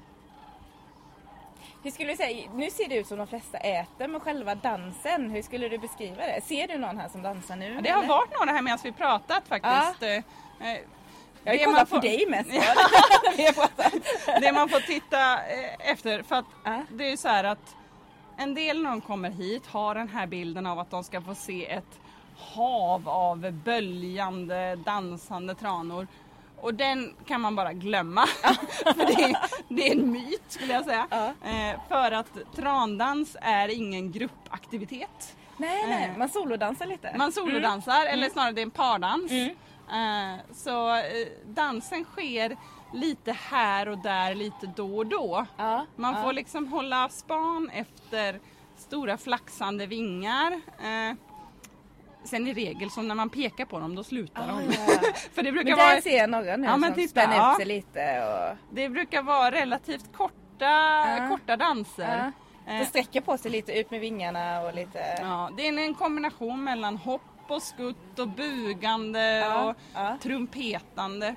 [1.83, 5.29] Hur skulle du säga, nu ser det ut som de flesta äter, men själva dansen,
[5.29, 6.41] hur skulle du beskriva det?
[6.43, 7.73] Ser du någon här som dansar nu?
[7.73, 8.09] Ja, Det har eller?
[8.09, 10.03] varit några här medan vi pratat faktiskt.
[10.03, 10.09] Eh,
[10.71, 10.79] eh,
[11.43, 12.49] Jag har kollat på dig mest.
[14.41, 16.81] Det man får titta eh, efter för att Ja.
[16.89, 17.75] det är ju så här att
[18.37, 21.35] en del när de kommer hit har den här bilden av att de ska få
[21.35, 21.99] se ett
[22.37, 26.07] hav av böljande dansande tranor.
[26.61, 28.25] Och den kan man bara glömma.
[28.83, 29.37] för det är,
[29.69, 31.07] det är en myt skulle jag säga.
[31.09, 31.49] Ja.
[31.49, 35.35] Eh, för att trandans är ingen gruppaktivitet.
[35.57, 36.17] Nej, nej, Eh.
[36.17, 37.13] man solodansar lite.
[37.17, 39.31] Man solodansar eller snarare det är en pardans.
[39.31, 39.55] Mm.
[39.89, 41.03] Eh, så eh,
[41.45, 42.57] dansen sker
[42.93, 45.45] lite här och där lite då och då.
[45.57, 46.23] Ja, Man ja.
[46.23, 48.39] får liksom hålla span efter
[48.77, 50.61] stora flaxande vingar.
[52.25, 54.63] Sen i regel så när man pekar på dem då slutar Ah, de.
[54.65, 55.13] ja, ja.
[55.33, 57.51] För det brukar, Men där vara, ser jag några nu Ja, som titta, spänner ja.
[57.51, 61.27] upp sig lite och det brukar vara relativt korta, Ja.
[61.29, 62.17] korta danser.
[62.17, 62.71] ja.
[62.73, 64.99] Eh, det sträcker på sig lite ut med vingarna och lite...
[65.21, 70.17] Ja, det är en kombination mellan hopp och skutt och bugande Ja, och ja.
[70.21, 71.35] trumpetande.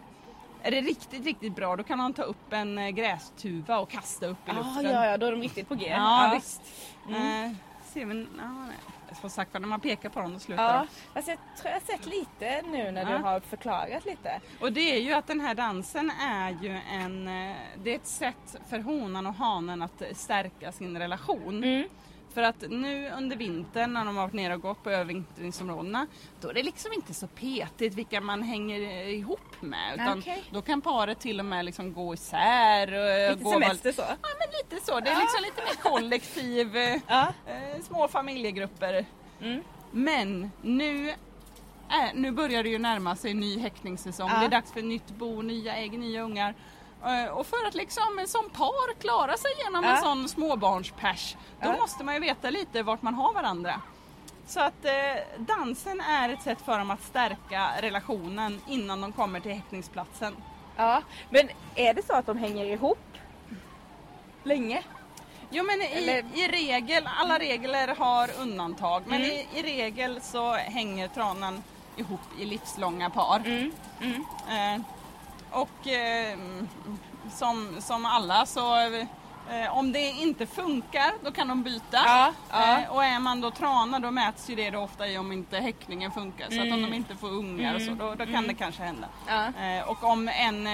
[0.62, 4.26] Är det riktigt, riktigt bra då kan man ta upp en eh, grästuva och kasta
[4.26, 4.84] upp i Ah, luften.
[4.92, 5.86] ja, ja, då är de riktigt på G.
[5.96, 6.62] Ja, visst.
[7.10, 7.52] Eh,
[7.84, 8.76] ser vi, ja, nej.
[9.20, 10.72] Som sagt när man pekar på dem då slutar Ja,
[11.12, 11.18] de.
[11.18, 13.18] alltså jag tror jag har sett lite nu när Ja.
[13.18, 14.40] du har förklarat lite.
[14.60, 18.06] Och det är ju att den här dansen är ju en, eh, det är ett
[18.06, 21.64] sätt för honan och hanen att stärka sin relation.
[21.64, 21.88] Mm.
[22.38, 26.06] För att nu under vintern när de har varit nere och gått på övervintringsområdena
[26.40, 29.94] då är det liksom inte så petigt vilka man hänger ihop med.
[29.94, 30.44] Utan Okej.
[30.50, 32.92] Då kan paret till och med liksom gå isär.
[32.92, 34.02] Och eh, Lite gå semester så.
[34.02, 35.00] Ja men lite så.
[35.00, 37.28] Det är liksom lite mer kollektiv, eh, Ja.
[37.46, 39.06] eh, små familjegrupper.
[39.40, 39.62] Mm.
[39.90, 41.08] Men nu,
[41.88, 44.28] är, nu börjar det ju närma sig ny häckningssäsong.
[44.28, 44.38] Ja.
[44.38, 46.54] Det är dags för nytt bo, nya ägg, nya ungar.
[47.04, 51.76] Eh, Och för att liksom som par klara sig genom en sån småbarnspers, då Ja.
[51.76, 53.80] måste man ju veta lite vart man har varandra.
[54.46, 54.92] Så att eh,
[55.38, 60.36] dansen är ett sätt för dem att stärka relationen innan de kommer till häckningsplatsen.
[60.76, 61.02] ja.
[61.30, 62.98] Men är det så att de hänger ihop
[64.44, 64.82] länge?
[65.50, 69.30] Jo men i, i regel, alla regler har undantag men Mm.
[69.30, 71.62] i, i regel så hänger tranan
[71.96, 73.42] ihop i livslånga par.
[73.46, 73.72] Mm.
[74.00, 74.24] Mm.
[74.48, 74.80] Eh,
[75.50, 76.68] och eh, mm,
[77.30, 78.76] som, som alla så
[79.50, 81.96] eh, om det inte funkar då kan de byta.
[82.04, 82.80] Ja, ja.
[82.80, 85.56] Eh, och är man då trana då mäts ju det då ofta i om inte
[85.56, 86.50] häckningen funkar.
[86.50, 89.08] Så att om de inte får ungar och så då, då kan det kanske hända.
[89.26, 89.46] Ja.
[89.62, 90.66] Eh, och om en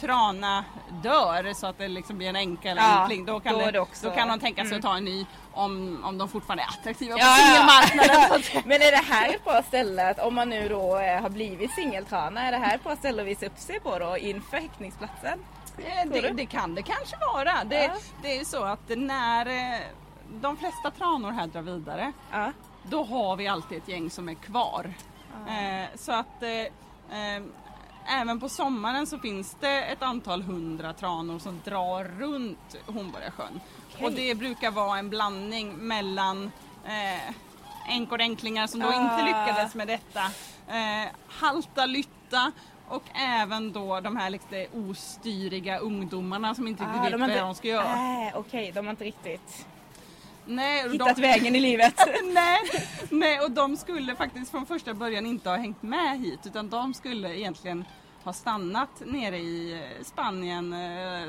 [0.00, 0.64] trana
[1.02, 3.80] dör så att det liksom blir en änka eller Ja, enkling då kan, då det,
[3.80, 4.78] också- då kan de tänka sig mm.
[4.78, 7.44] att ta en ny om, om de fortfarande är attraktiva på Ja, ja.
[7.44, 8.42] singelmarknaden.
[8.42, 8.62] säga.
[8.66, 11.74] Men är det här ett bra ställe att om man nu då eh, har blivit
[11.74, 15.38] singeltrana, är det här ett bra ställe att visa upp sig på då inför häckningsplatsen?
[15.78, 17.64] Eh, Det, det kan det kanske vara.
[17.64, 17.90] Det, Ja.
[18.22, 19.80] det är ju så att när eh,
[20.30, 22.52] de flesta tranor här drar vidare Ja.
[22.82, 24.92] då har vi alltid ett gäng som är kvar.
[25.94, 26.42] Så att
[28.08, 33.60] även på sommaren så finns det ett antal hundra tranor som drar runt Hornborgasjön.
[33.94, 34.06] Okej.
[34.06, 36.52] Och det brukar vara en blandning mellan
[36.84, 37.34] eh,
[37.96, 38.94] änkoränklingar som då Ah.
[39.12, 40.20] inte lyckades med detta,
[40.68, 42.52] eh, halta lytta
[42.88, 47.54] och även då de här lite ostyriga ungdomarna som inte riktigt Ah, vet vad de
[47.54, 47.94] ska göra.
[47.96, 49.66] Nej, okej, de har inte riktigt
[50.46, 51.94] Nej, hittat de, vägen i livet.
[52.34, 52.58] nej,
[53.10, 56.94] nej, och de skulle faktiskt från första början inte ha hängt med hit utan de
[56.94, 57.84] skulle egentligen
[58.24, 60.78] ha stannat nere i eh, Spanien eh,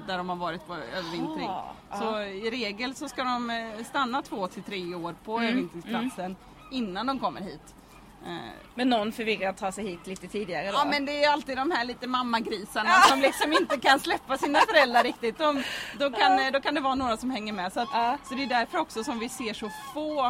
[0.08, 1.48] där de har varit på övervintring.
[1.50, 5.48] Ah, Så i regel så ska de eh, stanna två till tre år på Mm,
[5.50, 6.36] övervintringsplatsen
[6.72, 7.76] innan de kommer hit.
[8.26, 8.32] Eh,
[8.76, 10.74] Men någon förvirrad tar sig hit lite tidigare då?
[10.74, 14.60] Ja men det är alltid de här lite mammagrisarna som liksom inte kan släppa sina
[14.70, 15.38] föräldrar riktigt.
[15.38, 15.64] De,
[16.00, 17.74] då, kan, då kan det vara några som hänger med.
[17.74, 20.26] Så, att, så det är därför också som vi ser så få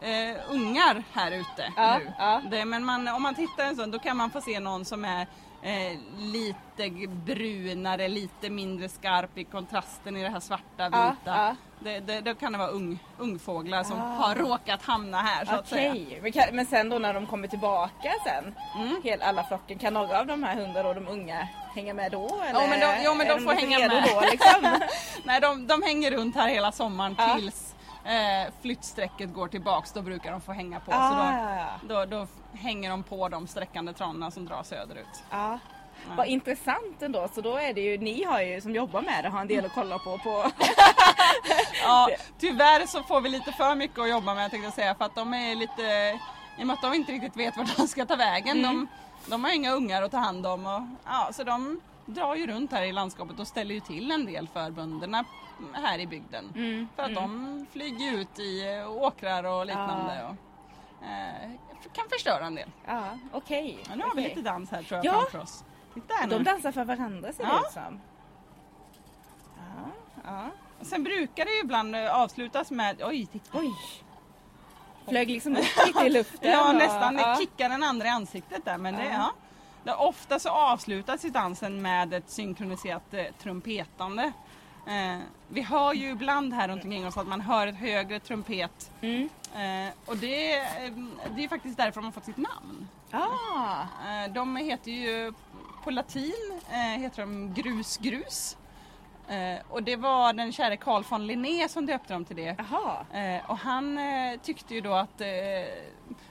[0.00, 2.12] eh, ungar här ute Ja, nu.
[2.18, 2.42] ja.
[2.50, 5.04] Det, men man, om man tittar en stund då kan man få se någon som
[5.04, 5.26] är
[5.62, 11.16] eh, lite brunare, lite mindre skarp i kontrasten i det här svarta Ja, vita.
[11.24, 11.56] ja.
[11.80, 15.68] Det, det, då kan det vara ung, ungfåglar som har råkat hamna här så att
[15.68, 16.18] säga.
[16.22, 19.00] Men, kan- men sen då när de kommer tillbaka sen, Mm.
[19.04, 22.40] hela, alla flocken, kan några av de här hundra då, de unga, hänga med då?
[22.48, 22.68] Eller?
[22.68, 23.90] men de- jo, men de är får hänga med.
[23.90, 24.80] Då, liksom?
[25.24, 27.34] Nej, de, de hänger runt här hela sommaren Ja.
[27.38, 27.74] tills
[28.08, 29.92] eh, flyttsträcket går tillbaks.
[29.92, 30.92] Då brukar de få hänga på.
[30.94, 32.26] Ah, Så då, då, då
[32.58, 35.22] hänger de på de sträckande tranorna som drar söderut.
[35.30, 35.58] ja.
[36.16, 39.28] Vad intressant ändå, så då är det ju, ni har ju som jobbar med det,
[39.30, 40.18] har en del att kolla på.
[40.18, 40.50] på.
[41.82, 45.04] Ja, tyvärr så får vi lite för mycket att jobba med tänkte jag säga för
[45.04, 45.82] att de är lite,
[46.58, 48.58] i och med att de inte riktigt vet vart de ska ta vägen.
[48.58, 48.88] Mm.
[49.24, 52.46] De, de har inga ungar att ta hand om och ja, så de drar ju
[52.46, 55.24] runt här i landskapet och ställer ju till en del för bönderna
[55.72, 56.52] här i bygden.
[56.56, 61.50] Mm, För att de flyger ut i åkrar och liknande och eh,
[61.92, 62.70] kan förstöra en del.
[62.86, 63.78] Ja, okej.
[63.88, 64.28] Men nu har vi okej.
[64.36, 65.20] lite dans här tror jag Ja.
[65.20, 65.64] framför oss.
[65.94, 66.44] Titta här De nu.
[66.44, 67.60] dansar för varandra ser det Ja.
[67.66, 68.00] ut som.
[69.56, 69.90] Ja,
[70.24, 70.50] ja.
[70.84, 73.58] Sen brukar det ju ibland eh, avslutas med, oj titta.
[73.58, 73.70] Oj!
[75.08, 76.50] Flög liksom upp lite i luften.
[76.50, 77.36] Ja och- nästan, ja.
[77.40, 79.30] kickar den andra i ansiktet där men det, Ja.
[79.88, 84.32] Det, ofta så avslutas ju dansen med ett synkroniserat eh, trumpetande.
[84.86, 88.90] Eh, vi hör ju ibland här runt omkring oss att man hör ett högre trumpet
[89.00, 89.28] Mm.
[89.54, 90.92] eh, och det, eh,
[91.36, 92.88] det är faktiskt därför de har fått sitt namn.
[93.10, 95.32] Ah, Eh, De heter ju
[95.84, 96.60] på latin
[96.98, 98.56] heter de grus grus.
[99.28, 102.56] Eh, Och det var den käre Carl von Linné som döpte dem till det.
[103.12, 105.20] Eh, Och han eh, tyckte ju då att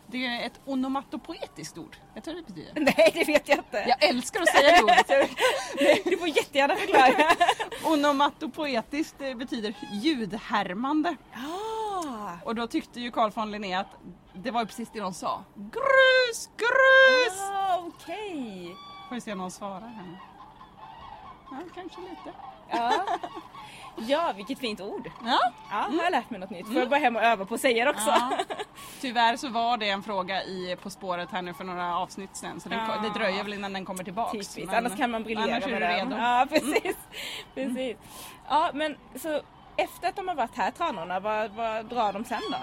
[0.08, 1.98] det är ett onomatopoetiskt ord.
[2.13, 2.72] Jag tror det betyder.
[2.98, 3.86] Nej, det vet jag inte.
[3.88, 5.30] Jag älskar att säga det ordet.
[6.06, 7.30] Du får jättegärna förklara.
[7.93, 11.15] Onomatopoetiskt eh, betyder ljudhärmande.
[11.34, 13.88] Ah, Och då tyckte ju Carl von Linné att
[14.34, 15.43] det var ju precis det de sa.
[15.56, 17.39] Grus, grus!
[17.41, 18.76] ah, okej.
[19.10, 20.20] Får vi se om någon svarar här.
[21.52, 22.34] Ja, kanske lite.
[22.70, 23.06] Ja.
[23.97, 25.12] Ja, vilket fint ord.
[25.25, 25.39] Ja,
[25.71, 26.67] Ja, har jag lärt mig något nytt.
[26.67, 28.10] Får jag bara hem och öva på att säga det också.
[28.10, 28.31] ja.
[29.01, 32.60] Tyvärr så var det en fråga i På spåret här nu för några avsnitt sen
[32.60, 33.01] så den, Ja.
[33.03, 34.31] det dröjer väl innan den kommer tillbaks.
[34.31, 35.91] Typiskt, annars kan man briljera annars med den.
[36.10, 36.15] redo.
[36.21, 36.95] Ja, precis.
[37.53, 37.97] precis.
[38.49, 39.41] Ja, men så
[39.75, 42.57] efter att de har varit här, tranorna, vad, vad drar de sen då?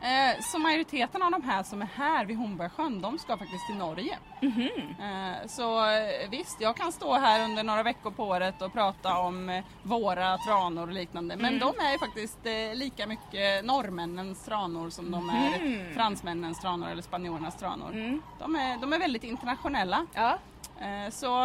[0.00, 3.76] Eh, så majoriteten av de här som är här vid Hornborgasjön, de ska faktiskt till
[3.76, 4.18] Norge.
[4.42, 4.68] Mhm.
[5.00, 9.18] Eh, så eh, visst, jag kan stå här under några veckor på året och prata
[9.18, 11.36] om eh, våra tranor och liknande.
[11.36, 11.58] Men Mm.
[11.58, 15.94] de är ju faktiskt eh, lika mycket norrmännens tranor som de är Mhm.
[15.94, 17.90] fransmännens tranor eller spanjorernas tranor.
[17.92, 18.22] Mm.
[18.38, 20.06] De, är, de är väldigt internationella.
[20.14, 20.38] Ja.
[20.80, 21.40] Eh, Så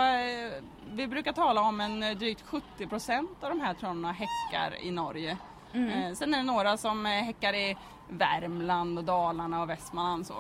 [0.92, 5.38] vi brukar tala om en drygt 70 procent av de här tranorna häckar i Norge.
[5.74, 6.16] Mm.
[6.16, 7.78] Sen är det några som häckar i
[8.18, 10.34] Värmland och Dalarna och Västmanland så.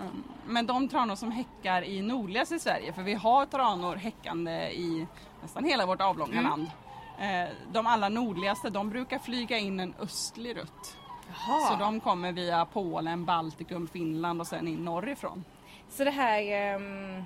[0.00, 0.22] Mm.
[0.46, 5.06] Men de tranor som häckar i nordligaste Sverige, för vi har tranor häckande i
[5.42, 6.44] nästan hela vårt avlånga Mm.
[6.50, 6.70] land.
[7.18, 10.96] Eh, De allra nordligaste de brukar flyga in en östlig rutt.
[11.28, 11.60] Jaha.
[11.60, 15.44] Så de kommer via Polen, Baltikum, Finland och sen in norrifrån.
[15.88, 17.24] Så det här ehm,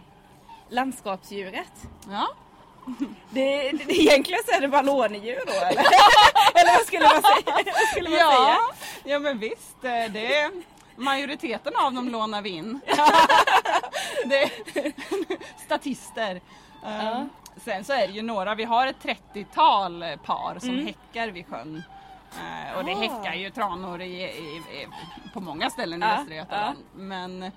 [0.69, 2.29] landskapsdjuret, Ja,
[3.31, 5.69] det, det, egentligen så är det bara lånedjur då eller?
[6.55, 7.75] eller vad skulle man säga?
[7.93, 9.13] Skulle man ja, säga?
[9.13, 9.85] ja men visst.
[9.85, 10.51] eh, Det,
[10.97, 12.81] majoriteten av dem lånar vi in.
[14.25, 14.51] det,
[15.65, 16.41] statister.
[16.87, 17.23] Eh,
[17.65, 18.97] Sen så är det ju några, vi har ett
[19.35, 21.83] 30-tal par som häckar vid sjön.
[22.33, 22.99] Eh, och det Ah.
[23.01, 24.89] häckar ju tranor i, i, i,
[25.35, 26.79] på många ställen i Ja, Västra Götaland.
[26.95, 27.53] Men, eh,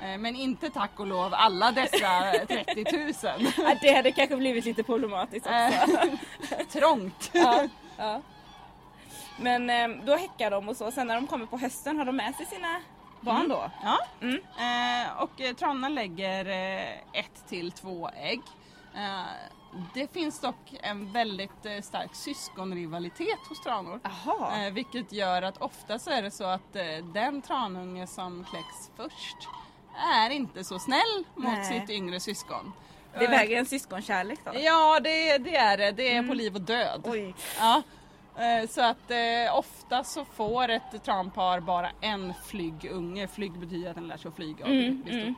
[0.00, 2.84] men inte tack och lov alla dessa 30
[3.36, 3.52] 000.
[3.56, 5.54] Ja, det hade kanske blivit lite problematiskt också.
[5.56, 7.30] Eh, Trångt.
[7.32, 8.20] ja, ja.
[9.36, 12.16] Men ehm, då häckar de och så, sen när de kommer på hösten har de
[12.16, 12.80] med sig sina
[13.20, 13.70] barn då?
[13.84, 13.98] Ja.
[14.20, 14.36] Mm.
[14.36, 18.40] Eh, och eh, tranorna lägger eh, ett till två ägg.
[18.94, 19.20] Eh,
[19.94, 24.00] det finns dock en väldigt eh, stark syskonrivalitet hos tranor.
[24.52, 28.90] Eh, vilket gör att ofta så är det så att eh, den tranunge som kläcks
[28.96, 29.48] först
[29.96, 31.64] är inte så snäll mot Nej.
[31.80, 32.72] sitt yngre syskon.
[33.18, 34.52] Det är värre än syskonkärlek då?
[34.54, 37.02] Ja det, det är det, det är på liv och död.
[37.04, 37.34] Oj.
[37.58, 37.82] Ja,
[38.38, 43.28] eh, så att eh, ofta så får ett tranpar bara en flyggunge.
[43.28, 44.66] Flyg betyder att den lär sig att flyga.
[44.66, 45.34] Mm, mm.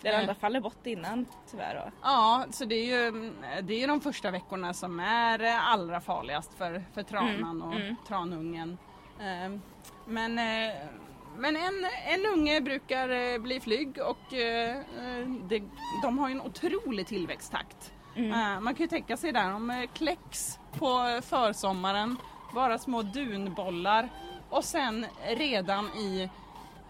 [0.00, 1.90] Den andra faller bort innan tyvärr då.
[2.02, 6.00] Ja, så det är ju det är ju de första veckorna som är eh, allra
[6.00, 7.96] farligast för, för tranan Mm, och mm.
[8.08, 8.78] tranungen.
[9.20, 9.58] Eh,
[10.06, 10.74] Men eh,
[11.36, 14.82] men en, en unge brukar eh, bli flygg och eh,
[15.48, 15.62] det,
[16.02, 17.92] de har ju en otrolig tillväxttakt.
[18.16, 22.16] Eh, man kan ju tänka sig där, de kläcks på försommaren,
[22.54, 24.08] bara små dunbollar
[24.50, 26.30] och sen redan i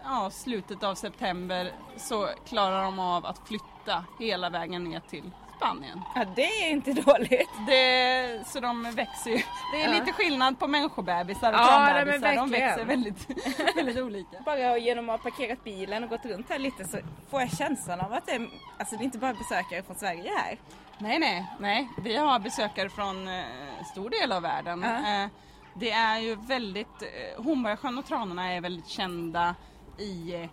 [0.03, 6.01] ja, slutet av september så klarar de av att flytta hela vägen ner till Spanien.
[6.15, 7.49] Ja, det är inte dåligt.
[7.67, 9.37] Det, så de växer ju.
[9.73, 9.99] Det är Ja.
[9.99, 13.27] lite skillnad på människobebisar och Ja, men De växer väldigt,
[13.75, 14.37] väldigt olika.
[14.45, 16.97] Bara genom att ha parkerat bilen och gått runt här lite så
[17.29, 20.31] får jag känslan av att det är, alltså det är inte bara besökare från Sverige
[20.37, 20.57] här.
[20.97, 21.89] Nej, nej, nej.
[22.03, 23.43] Vi har besökare från eh,
[23.91, 24.81] stor del av världen.
[24.81, 25.23] Ja.
[25.23, 25.29] Eh,
[25.75, 29.55] det är ju väldigt, eh, Hornborgasjön och Tranorna är väldigt kända
[29.99, 30.49] i eh,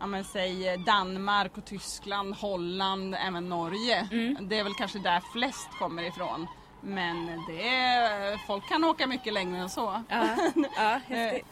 [0.00, 4.08] ja, men, säg eh, Danmark och Tyskland, Holland, även Norge.
[4.10, 4.48] Mm.
[4.48, 6.46] Det är väl kanske där flest kommer ifrån.
[6.80, 10.02] Men det är, folk kan åka mycket längre än så.
[10.08, 10.26] Ja,
[10.76, 11.46] ja häftigt.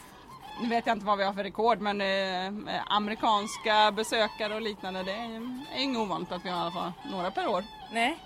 [0.61, 5.03] Nu vet jag inte vad vi har för rekord men eh, amerikanska besökare och liknande
[5.03, 7.65] det är, är inget ovanligt att vi har i alla fall några per år.
[7.93, 8.19] Nej.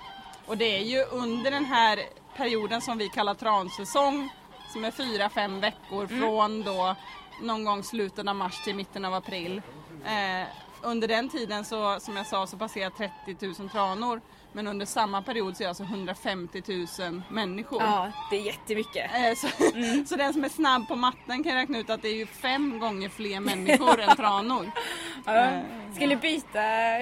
[0.46, 2.00] Och det är ju under den här
[2.36, 4.30] perioden som vi kallar transäsong
[4.72, 6.96] som är fyra, fem veckor från då
[7.42, 9.62] någon gång slutet av mars till mitten av april.
[10.04, 10.46] Eh,
[10.82, 14.20] under den tiden så, som jag sa, så passerar 30 000 tranor.
[14.52, 16.62] Men under samma period så är det alltså 150
[17.00, 17.82] 000 människor.
[17.82, 19.10] Ja, det är jättemycket.
[19.14, 19.48] Eh, Så,
[20.08, 22.78] så den som är snabb på matten kan räkna ut att det är ju fem
[22.78, 24.70] gånger fler människor än tranor.
[25.26, 25.48] Ja.
[25.94, 26.60] Skulle byta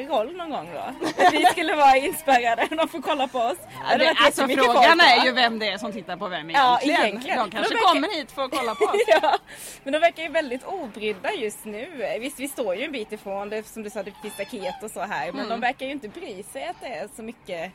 [0.09, 1.09] roll någon gång då?
[1.33, 3.59] Vi skulle vara inspärrade, de får kolla på oss.
[3.59, 6.51] Det hade Det, alltså frågan folk, är ju vem det är som tittar på vem
[6.51, 7.07] Ja, egentligen.
[7.09, 7.39] egentligen.
[7.39, 9.03] De kanske De verkar- kommer hit för att kolla på oss.
[9.23, 9.39] ja,
[9.85, 12.17] men de verkar ju väldigt obrydda just nu.
[12.21, 14.91] Visst, vi står ju en bit ifrån det, som du sa, det finns staket och
[14.91, 15.27] så här.
[15.27, 15.49] Men Mm.
[15.49, 17.73] de verkar ju inte bry sig att det är så mycket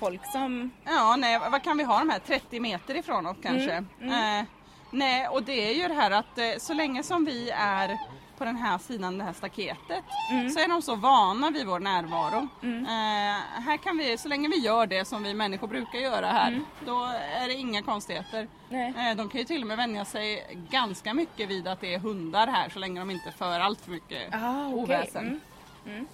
[0.00, 0.70] folk som...
[0.84, 3.84] Ja, nej, vad kan vi ha de här 30 meter ifrån oss kanske?
[4.00, 4.44] Mm, Eh,
[4.90, 7.98] nej, och det är ju det här att eh, så länge som vi är
[8.38, 10.50] på den här sidan det här staketet Mm.
[10.50, 12.48] så är de så vana vid vår närvaro.
[12.62, 16.48] Eh, här kan vi, så länge vi gör det som vi människor brukar göra här,
[16.48, 16.64] Mm.
[16.86, 17.04] då
[17.40, 18.48] är det inga konstigheter.
[18.68, 18.94] Nej.
[19.10, 21.98] Eh, de kan ju till och med vänja sig ganska mycket vid att det är
[21.98, 24.74] hundar här så länge de inte för allt för mycket Ah, okej.
[24.82, 25.40] oväsen.
[25.86, 26.06] Mm.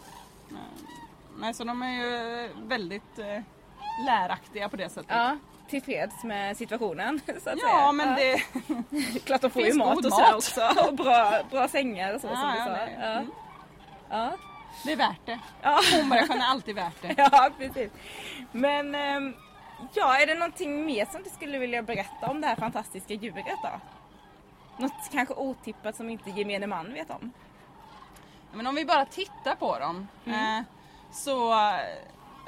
[1.39, 3.43] Nej, så de är ju väldigt eh,
[4.07, 5.11] läraktiga på det sättet.
[5.17, 5.37] Ja,
[5.69, 7.57] tillfreds med situationen så att säga.
[7.63, 8.43] Ja, men det...
[9.25, 10.35] Klart de får ju mat och så mat.
[10.35, 10.61] också.
[10.89, 12.71] Och bra, bra sängar och så som Ja, du ja, sa.
[12.71, 13.07] det- Ja.
[13.13, 13.31] mm.
[14.11, 14.31] Ja.
[14.85, 15.39] Det är värt det.
[15.63, 15.81] Ja.
[15.93, 17.15] Hornborgasjön är alltid värt det.
[17.17, 17.91] ja, precis.
[18.53, 19.35] Men ehm,
[19.95, 23.47] ja, är det någonting mer som du skulle vilja berätta om det här fantastiska djuret
[23.63, 23.81] då?
[24.77, 27.33] Något kanske otippat som inte gemene man vet om?
[28.53, 30.09] Men om vi bara tittar på dem.
[30.27, 30.59] Mm.
[30.59, 30.65] Eh,
[31.13, 31.53] så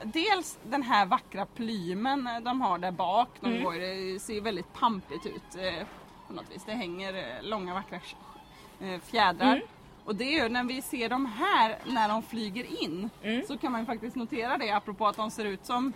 [0.04, 3.28] dels den här vackra plymen eh, de har där bak.
[3.40, 3.64] De Mm.
[3.64, 3.72] går,
[4.14, 5.86] det ser väldigt pampigt ut eh,
[6.26, 6.64] på något vis.
[6.66, 7.98] Det hänger eh, långa vackra
[8.80, 9.52] eh, fjädrar.
[9.56, 9.66] Mm.
[10.04, 13.46] Och det är ju när vi ser dem här när de flyger in Mm.
[13.46, 15.92] så kan man ju faktiskt notera det apropå att de ser ut som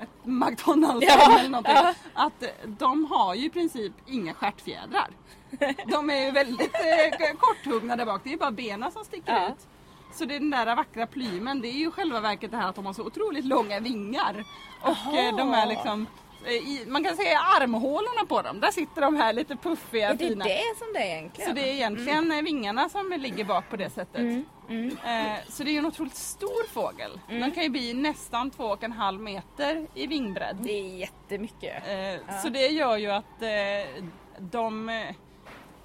[0.00, 1.74] ett McDonalds Ja, eller någonting.
[1.74, 1.94] ja.
[2.14, 5.08] Att eh, de har ju i princip inga stjärtfjädrar.
[5.86, 8.20] De är ju väldigt eh, korthuggna där bak.
[8.24, 9.48] Det är ju bara benen som sticker Ja.
[9.48, 9.66] ut.
[10.12, 12.74] Så det är den där vackra plymen, det är ju själva verket det här att
[12.74, 14.44] de har så otroligt långa vingar.
[14.82, 16.06] Och eh, de är liksom,
[16.44, 20.14] eh, i, man kan säga armhålorna på dem, där sitter de här lite puffiga Är
[20.14, 20.44] det fina.
[20.44, 21.48] det som det är egentligen?
[21.50, 24.20] Så det är egentligen eh, vingarna som ligger bak på det sättet.
[24.20, 24.88] Mm, mm.
[25.04, 27.20] Eh, så det är ju en otroligt stor fågel.
[27.28, 30.56] Den kan ju bli nästan två och en halv meter i vingbredd.
[30.60, 31.82] Det är jättemycket.
[31.88, 34.04] Eh, Så det gör ju att eh,
[34.38, 34.88] de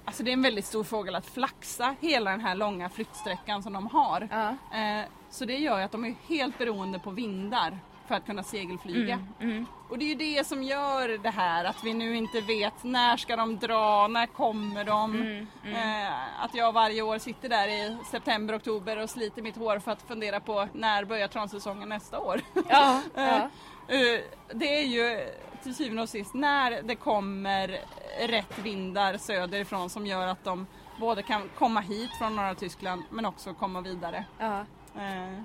[0.04, 3.72] Alltså det är en väldigt stor fågel att flaxa hela den här långa flyttsträckan som
[3.72, 4.28] de har.
[4.74, 8.42] Eh, Så det gör ju att de är helt beroende på vindar för att kunna
[8.42, 9.14] segelflyga.
[9.40, 9.66] Mm, mm.
[9.88, 13.16] Och det är ju det som gör det här att vi nu inte vet när
[13.16, 15.14] ska de dra, när kommer de?
[15.14, 19.78] Mm, Eh, att jag varje år sitter där i september, oktober och sliter mitt hår
[19.78, 22.40] för att fundera på när börjar transäsongen nästa år?
[22.68, 23.48] Ja, Eh, ja.
[23.94, 24.20] eh,
[24.54, 25.28] det är ju
[25.64, 27.80] till syvende och sist när det kommer
[28.26, 30.66] rätt vindar söderifrån som gör att de
[31.00, 34.24] både kan komma hit från norra Tyskland men också komma vidare.
[34.38, 34.64] ja.
[34.96, 35.42] Eh,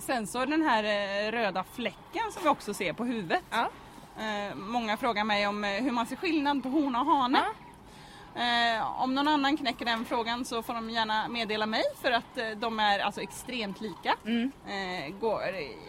[0.00, 3.42] sen så den här eh, röda fläcken som vi också ser på huvudet.
[3.50, 3.70] ja.
[4.18, 7.44] Eh, många frågar mig om hur man ser skillnad på hona och hane.
[8.34, 12.38] Eh, om någon annan knäcker den frågan så får de gärna meddela mig för att
[12.38, 14.14] eh, de är alltså extremt lika.
[14.26, 14.52] Mm.
[14.66, 15.42] Eh, går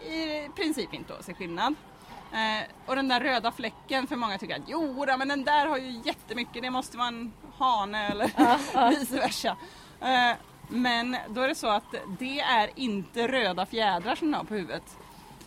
[0.06, 1.74] i princip inte att se skillnad.
[2.34, 5.78] Eh, och den där röda fläcken för många tycker att jo men den där har
[5.78, 9.56] ju jättemycket, det måste vara en hane eller vice versa.
[10.00, 10.36] Eh,
[10.68, 14.54] men då är det så att det är inte röda fjädrar som den har på
[14.54, 14.96] huvudet.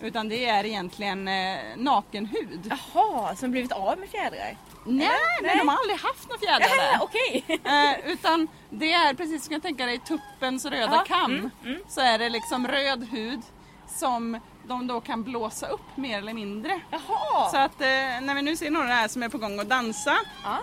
[0.01, 2.73] Utan det är egentligen eh, nakenhud.
[2.93, 4.57] Jaha, som blivit av med fjädrar?
[4.85, 5.09] Nej,
[5.41, 7.03] men de har aldrig haft några fjädrar där.
[7.03, 7.43] Okej.
[7.63, 11.31] Eh, utan det är precis som jag tänker dig tuppens röda Ja, kam.
[11.31, 11.81] mm, mm.
[11.87, 13.41] Så är det liksom röd hud
[13.87, 16.81] som de då kan blåsa upp mer eller mindre.
[16.91, 17.49] Jaha.
[17.51, 17.87] Så att eh,
[18.21, 20.57] när vi nu ser några här som är på gång att dansa Ja.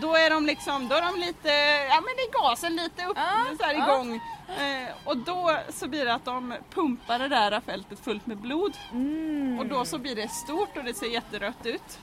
[0.00, 1.48] då är de liksom, då är de lite,
[1.88, 4.14] ja men det är gasen lite upp, Ja, så här igång.
[4.48, 8.76] Eh, och då så blir det att de pumpar det där fältet fullt med blod
[8.92, 9.58] Mm.
[9.58, 11.98] och då så blir det stort och det ser jätterött ut.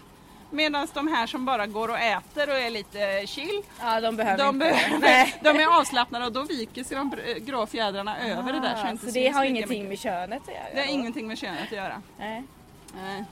[0.52, 4.44] Medan de här som bara går och äter och är lite chill, Ja, de behöver
[4.44, 8.60] de, behöver, de är avslappnade och då viker sig de br- grå fjädrarna över det
[8.60, 9.90] där så, Ah, så det har ingenting mycket.
[9.90, 10.64] med könet att göra?
[10.74, 10.94] Det har då?
[10.94, 12.02] ingenting med könet att göra.
[12.20, 12.44] Nej.
[13.02, 13.24] Nej.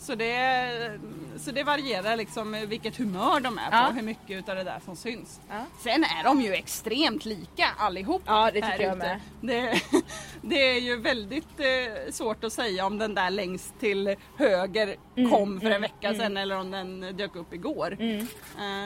[0.00, 0.98] Så det,
[1.38, 3.90] så det varierar liksom vilket humör de är på, Ja.
[3.94, 5.40] hur mycket utav det där som syns.
[5.48, 5.64] Ja.
[5.78, 8.22] Sen är de ju extremt lika allihop.
[8.26, 9.20] Ja, det tycker jag med.
[9.40, 9.82] Det,
[10.42, 14.96] det är ju väldigt eh, svårt att säga om den där längst till höger
[15.30, 17.96] kom för en vecka sedan eller om den dök upp igår.
[18.00, 18.20] Mm.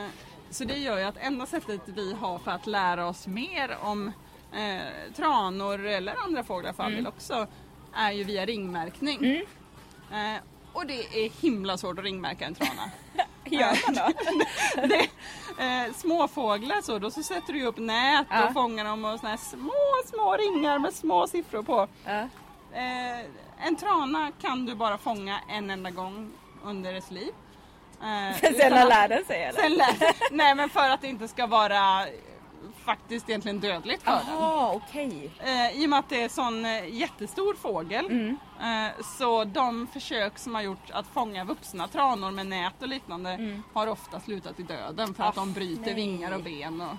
[0.05, 0.11] Eh,
[0.51, 4.13] så det gör ju att enda sättet vi har för att lära oss mer om
[4.53, 7.47] eh, tranor eller andra fåglar för del också
[7.95, 9.19] är ju via ringmärkning.
[9.19, 9.47] Mm.
[10.37, 10.41] Eh,
[10.75, 12.91] och det är himla svårt att ringmärka en trana.
[13.45, 14.13] Gör man då?
[14.87, 15.09] det,
[15.65, 18.47] eh, småfåglar så, då så sätter du upp nät Ja.
[18.47, 19.73] och fångar dem och såna här små,
[20.07, 21.89] små ringar med små siffror på.
[22.05, 22.21] Ja.
[22.73, 23.21] Eh,
[23.67, 26.31] en trana kan du bara fånga en enda gång
[26.65, 27.33] under dess liv.
[28.03, 29.61] Eh, Sen lär den sig eller?
[29.63, 29.97] Sen lär,
[30.31, 32.13] nej men för att det inte ska vara eh,
[32.85, 34.21] faktiskt egentligen dödligt för den.
[34.29, 35.31] Jaha, okej.
[35.41, 38.37] Eh, I och med att det är sån eh, jättestor fågel Mm.
[38.61, 43.31] eh, så de försök som har gjorts att fånga vuxna tranor med nät och liknande
[43.31, 43.63] Mm.
[43.73, 45.95] har ofta slutat i döden för Ah, att de bryter nej.
[45.95, 46.81] vingar och ben.
[46.81, 46.97] Och,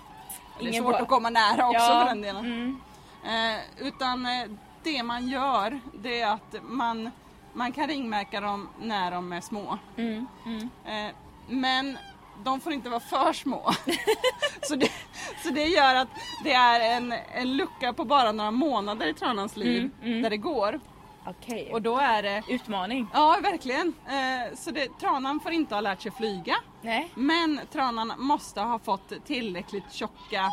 [0.59, 2.45] det är Ingen svårt att komma nära också Ja, för den delen.
[2.45, 2.81] Mm.
[3.55, 4.45] Eh, utan eh,
[4.83, 7.11] det man gör det är att man,
[7.53, 9.77] man kan ringmärka dem när de är små.
[9.97, 10.27] Mm.
[10.45, 10.69] Mm.
[10.85, 11.13] Eh,
[11.47, 11.97] men
[12.43, 13.71] de får inte vara för små.
[14.61, 14.89] så, det,
[15.45, 16.07] så det gör att
[16.43, 20.21] det är en, en lucka på bara några månader i tranans liv Mm, mm.
[20.21, 20.79] där det går.
[21.27, 21.69] Okej.
[21.73, 23.07] Och då är det Utmaning.
[23.13, 23.93] Ja, verkligen.
[24.07, 26.55] Eh, så det, tranan får inte ha lärt sig flyga.
[26.81, 27.11] Nej.
[27.15, 30.51] Men tranan måste ha fått tillräckligt tjocka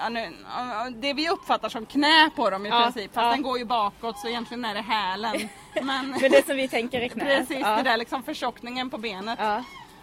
[0.00, 3.14] ja, nu, ja, det vi uppfattar som knä på dem i Ja, princip.
[3.14, 3.30] Fast ja.
[3.30, 5.48] den går ju bakåt så egentligen är det hälen.
[5.82, 7.24] Men Men det som vi tänker är knät.
[7.48, 7.76] precis ja.
[7.76, 9.38] det där liksom förtjockningen på benet.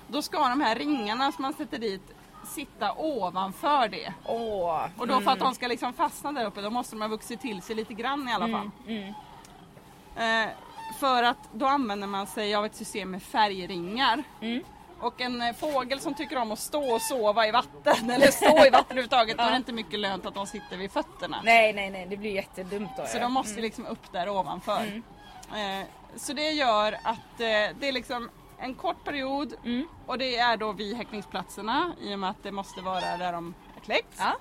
[0.07, 2.01] Då ska de här ringarna som man sätter dit
[2.47, 4.13] sitta ovanför det.
[4.25, 4.85] Åh.
[4.97, 7.41] Och då för att de ska liksom fastna där uppe då måste de ha vuxit
[7.41, 8.69] till sig lite grann i alla fall.
[8.87, 9.13] Mm.
[10.15, 10.49] Eh,
[10.99, 14.23] för att då använder man sig av ett system med färgringar.
[14.41, 14.63] Mm.
[14.99, 18.65] Och en eh, fågel som tycker om att stå och sova i vatten eller stå
[18.65, 21.41] i vatten överhuvudtaget då är det inte mycket lönt att de sitter vid fötterna.
[21.43, 23.05] Nej, nej, nej, det blir jättedumt då.
[23.05, 23.21] Så ja.
[23.21, 24.81] de måste ju liksom upp där ovanför.
[25.51, 25.81] Mm.
[25.81, 28.29] Eh, så det gör att eh, det är liksom
[28.59, 29.87] en kort period Mm.
[30.05, 33.53] och det är då vid häckningsplatserna i och med att det måste vara där de
[33.77, 34.17] är kläckts.
[34.19, 34.35] Ja.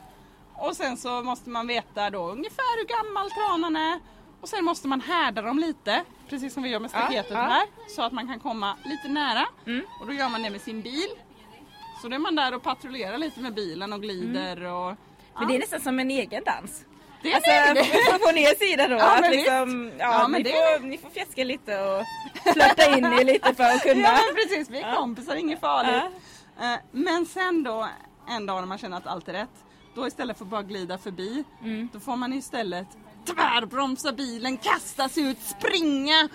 [0.55, 4.01] Och sen så måste man veta då ungefär hur gammal tranan är.
[4.41, 7.37] Och sen måste man härda dem lite, precis som vi gör med Ja, staketet ja.
[7.39, 7.67] här.
[7.89, 9.47] Så att man kan komma lite nära.
[9.67, 9.85] Mm.
[10.01, 11.09] Och då gör man det med sin bil.
[12.03, 14.85] Så då är man där och patrullerar lite med bilen och glider och...
[14.87, 14.97] Mm.
[15.39, 16.85] Men det är nästan som en egen dans.
[17.27, 18.19] Det är Alltså det.
[18.27, 18.95] från er sida då.
[18.97, 22.03] Ja, men liksom, ja, Ja, men ni, det- får, ni får fjäska lite och
[22.55, 24.01] flörta in er lite för att kunna.
[24.03, 24.97] Ja men precis, vi är Ja.
[24.97, 26.03] kompisar, inget farligt.
[26.61, 27.89] Eh, Men sen då
[28.29, 29.65] en dag när man känner att allt är rätt,
[29.95, 31.89] då istället för att bara glida förbi, Mm.
[31.93, 32.87] då får man istället
[33.27, 36.29] tvärbromsa bilen, kasta sig ut, springa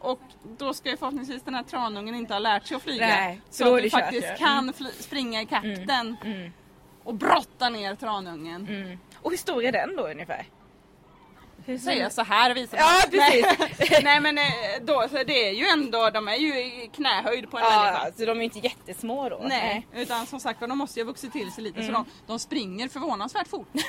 [0.00, 0.20] och
[0.58, 3.06] då ska ju förhoppningsvis den här tranungen inte ha lärt sig att flyga.
[3.06, 4.36] Nej, så är att du kört faktiskt ju.
[4.36, 6.52] kan fly- springa i kakten Mm.
[7.04, 8.68] och brotta ner tranungen.
[8.68, 8.98] Mm.
[9.26, 10.46] Och hur stor är den då ungefär?
[11.64, 13.42] Hur Säger jag så här visar Ja, Nej.
[13.42, 14.00] precis.
[14.04, 14.44] Nej men eh,
[14.82, 18.00] då, så det är ju ändå, de är ju i knähöjd på en människa.
[18.04, 19.40] Ja, så de är inte jättesmå då?
[19.48, 21.92] Nej, utan som sagt de måste ju ha vuxit till sig lite så Mm.
[21.94, 23.68] de, de springer förvånansvärt fort.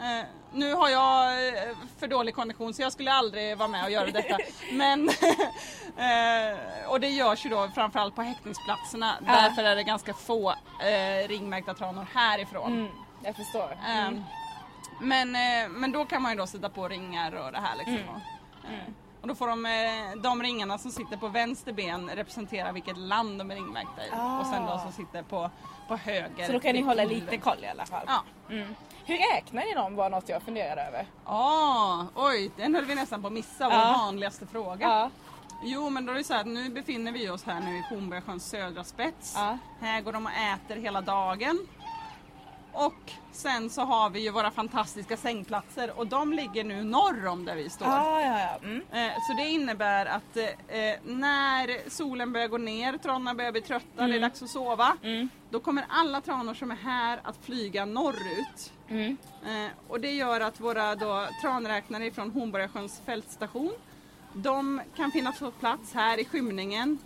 [0.00, 3.90] Eh, nu har jag eh, för dålig kondition så jag skulle aldrig vara med och
[3.90, 4.38] göra detta.
[4.72, 5.08] Men,
[5.96, 6.58] eh,
[6.90, 9.14] och det görs ju då framförallt på häktningsplatserna.
[9.26, 9.32] Ja.
[9.32, 10.54] Därför är det ganska få
[11.26, 12.72] ringmärkta tranor härifrån.
[12.72, 12.88] Mm,
[13.24, 13.72] jag förstår.
[13.86, 14.22] Eh, Mm.
[15.00, 17.94] Men, eh, men då kan man ju då sätta på ringar och det här liksom.
[17.94, 18.08] Mm.
[18.08, 22.72] Och, eh, och då får de, eh, de ringarna som sitter på vänster ben representera
[22.72, 24.10] vilket land de är ringmärkta i.
[24.12, 24.40] Ah.
[24.40, 25.50] Och sen de som sitter på,
[25.88, 26.46] på höger.
[26.46, 28.04] Så då kan ni hålla lite koll i alla fall?
[28.06, 28.22] Ja.
[28.50, 28.74] Mm.
[29.04, 31.06] Hur räknar ni dem var något jag funderade över?
[31.24, 33.68] Ah, oj, den höll vi nästan på att missa, Ja.
[33.70, 34.88] vår vanligaste fråga.
[34.88, 35.10] Ja.
[35.62, 37.84] Jo men då är det så här att nu befinner vi oss här nu i
[37.90, 39.34] Hornborgasjöns södra spets.
[39.36, 39.58] Ja.
[39.80, 41.66] Här går de och äter hela dagen.
[42.72, 47.44] Och sen så har vi ju våra fantastiska sängplatser och de ligger nu norr om
[47.44, 47.88] där vi står.
[47.88, 48.58] Ja, ja, ja.
[48.68, 48.82] Mm.
[48.92, 50.44] Eh, Så det innebär att eh,
[51.04, 54.96] när solen börjar gå ner, tranorna börjar bli trötta, det är dags att sova.
[55.02, 55.28] Mm.
[55.50, 58.72] Då kommer alla tranor som är här att flyga norrut.
[58.88, 59.16] Mm.
[59.46, 63.72] Eh, och det gör att våra då, tranräknare från Hornborgasjöns fältstation,
[64.32, 66.98] de kan finnas på plats här i skymningen.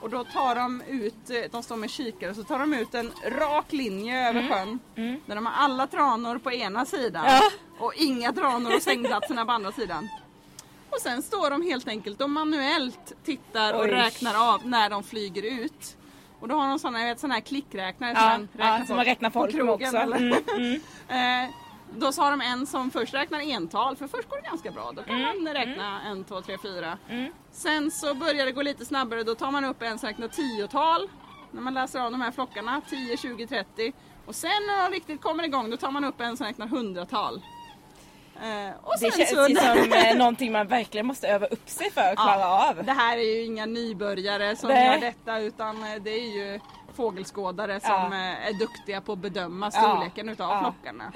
[0.00, 3.12] Och då tar de ut, eh, de står med kikare, så tar de ut en
[3.26, 4.78] rak linje över sjön.
[4.96, 5.20] Mm.
[5.26, 7.40] Där de har alla tranor på ena sidan Ja.
[7.78, 10.08] och inga tranor och sängplatserna på andra sidan.
[10.90, 13.90] Och sen står de helt enkelt och manuellt tittar och Oj.
[13.90, 15.96] räknar av när de flyger ut.
[16.40, 18.86] Och då har de såna, jag vet, såna här klickräknare Ja, som man räknar ja,
[18.86, 19.86] som man räknar folk på krogen.
[19.88, 19.96] också.
[19.96, 20.16] Eller?
[20.16, 20.80] Mm, mm.
[21.44, 21.50] Eh,
[21.94, 24.92] då så har de en som först räknar ental, för först går det ganska bra.
[24.96, 26.98] Då kan Mm, man räkna en, två, tre, fyra.
[27.08, 27.32] Mm.
[27.52, 31.08] Sen så börjar det gå lite snabbare, då tar man upp en som räknar tiotal.
[31.50, 33.92] När man läser av de här flockarna, 10, 20, 30.
[34.26, 37.42] Och sen när de riktigt kommer igång, då tar man upp en som räknar hundratal.
[38.36, 39.34] Eh, Det känns så...
[39.46, 42.84] som eh, någonting man verkligen måste öva upp sig för att klara av.
[42.84, 44.86] Det här är ju inga nybörjare som Nej.
[44.86, 46.60] gör detta utan eh, det är ju
[46.96, 48.06] fågelskådare som Ja.
[48.06, 49.80] eh, är duktiga på att bedöma Ja.
[49.80, 50.60] storleken utav Ja.
[50.60, 51.12] flockarna.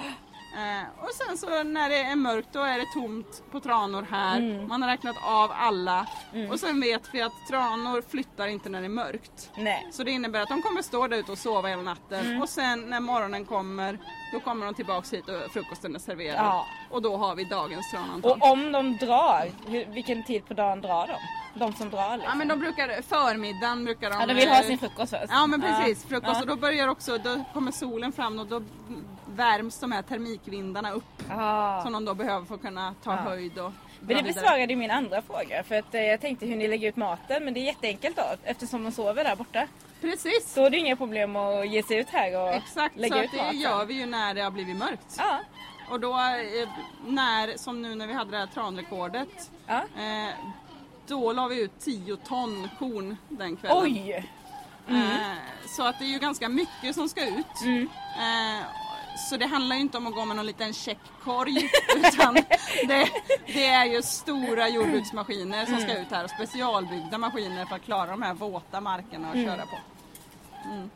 [0.56, 4.38] Eh, och sen så när det är mörkt då är det tomt på tranor här.
[4.38, 4.68] Mm.
[4.68, 6.06] Man har räknat av alla
[6.50, 9.50] och sen vet vi att tranor flyttar inte när det är mörkt.
[9.56, 9.88] Nej.
[9.92, 12.42] Så det innebär att de kommer stå där ute och sova hela natten Mm.
[12.42, 13.98] och sen när morgonen kommer
[14.32, 16.44] då kommer de tillbaks hit och frukosten är serverad.
[16.44, 16.66] Ja.
[16.90, 18.30] Och då har vi dagens tranantal.
[18.30, 21.14] Och om de drar, hur, vilken tid på dagen drar de?
[21.60, 22.30] De som drar liksom.
[22.30, 24.20] Ja men de brukar, förmiddagen brukar de...
[24.20, 25.24] Ja, de vill ha eh, sin frukost först.
[25.28, 26.40] Ja men precis, frukost Ja.
[26.40, 28.62] och då börjar också, då kommer solen fram och då
[29.40, 31.82] värms de här termikvindarna upp Ah.
[31.82, 33.16] som de då behöver för att kunna ta Ja.
[33.16, 36.56] höjd och Men det besvarade ju min andra fråga för att eh, jag tänkte hur
[36.56, 39.66] ni lägger ut maten men det är jätteenkelt då eftersom de sover där borta.
[40.00, 40.52] Precis!
[40.52, 43.30] Så är det inga problem att ge sig ut här och Exakt, så lägga ut
[43.32, 43.60] det maten.
[43.60, 45.16] gör vi ju när det har blivit mörkt.
[45.18, 45.40] Ja.
[45.90, 46.68] Och då eh,
[47.06, 49.76] när, som nu när vi hade det här tranrekordet, ja.
[49.76, 50.34] eh,
[51.06, 53.82] då la vi ut 10 ton korn den kvällen.
[53.82, 54.30] Oj!
[54.88, 55.36] Eh,
[55.76, 57.60] så att det är ju ganska mycket som ska ut.
[57.62, 57.88] Mm.
[58.18, 58.64] Eh,
[59.16, 62.34] så det handlar ju inte om att gå med någon liten checkkorg utan
[62.88, 63.08] det,
[63.46, 68.10] det är ju stora jordbruksmaskiner som ska ut här och specialbyggda maskiner för att klara
[68.10, 69.78] de här våta markerna och köra på.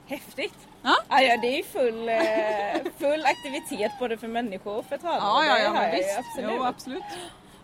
[0.06, 0.54] Häftigt!
[0.82, 0.96] Ja.
[1.08, 5.18] Ja, ja, det är full, eh, full aktivitet både för människor och för tranor.
[5.20, 6.20] Ja, ja, ja men visst.
[6.38, 7.02] Jo, absolut.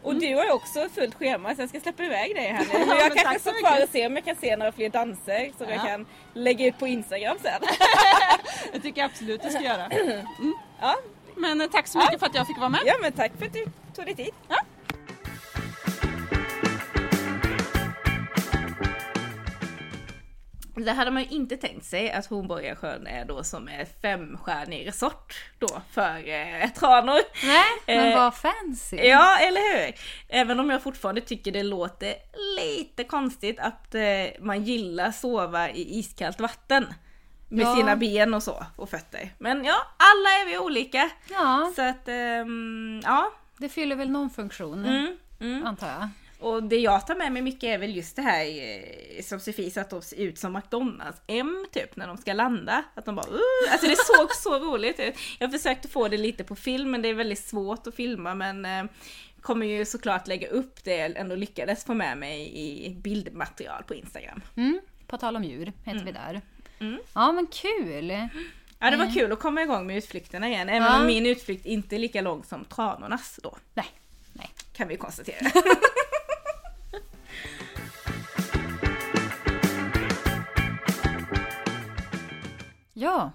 [0.02, 2.68] Och du har ju också fullt schema så jag ska släppa iväg dig här nu.
[2.78, 5.50] Ja, Men jag kanske står kvar och ser om jag kan se några fler danser
[5.58, 5.82] som jag Ja.
[5.86, 7.60] kan lägga ut på Instagram sen.
[8.72, 9.90] Det tycker jag absolut du ska göra.
[10.80, 10.96] Ja,
[11.36, 12.80] Men eh, tack så mycket för att jag fick vara med.
[12.86, 13.64] ja men tack för att du
[13.96, 14.30] tog dig tid.
[14.48, 14.56] Ja.
[20.84, 25.34] Det hade man ju inte tänkt sig att Hornborgasjön är då som är femstjärnig resort
[25.58, 27.20] då för eh, tranor.
[27.46, 28.96] Nej, men Eh, vad fancy.
[28.96, 29.94] Ja, eller hur?
[30.28, 32.14] Även om jag fortfarande tycker det låter
[32.58, 34.02] lite konstigt att eh,
[34.40, 36.86] man gillar sova i iskallt vatten.
[37.52, 37.76] Med Ja.
[37.76, 39.34] sina ben och så, och fötter.
[39.38, 41.10] Men ja, alla är vi olika.
[41.30, 43.32] Ja, Så att, ehm, ja.
[43.58, 45.66] det fyller väl någon funktion, Mm, mm.
[45.66, 46.08] antar jag.
[46.40, 49.70] Och det jag tar med mig mycket är väl just det här eh, som Sofie
[49.70, 52.84] satte oss ut som McDonalds M typ när de ska landa.
[52.94, 55.14] Att de bara uh, alltså det såg så roligt ut.
[55.38, 58.64] Jag försökte få det lite på film men det är väldigt svårt att filma men
[58.64, 58.84] eh,
[59.40, 63.94] kommer ju såklart lägga upp det jag ändå lyckades få med mig i bildmaterial på
[63.94, 64.40] Instagram.
[64.56, 64.80] Mm.
[65.06, 66.40] På tal om djur heter vi där.
[66.80, 66.98] Mm.
[67.14, 68.28] Ja men kul!
[68.78, 71.00] Ja det var kul att komma igång med utflykterna igen även Ja.
[71.00, 73.56] om min utflykt inte är lika lång som tranornas då.
[73.74, 73.86] Nej,
[74.32, 74.50] nej.
[74.72, 75.50] Kan vi konstatera.
[83.00, 83.30] Ja,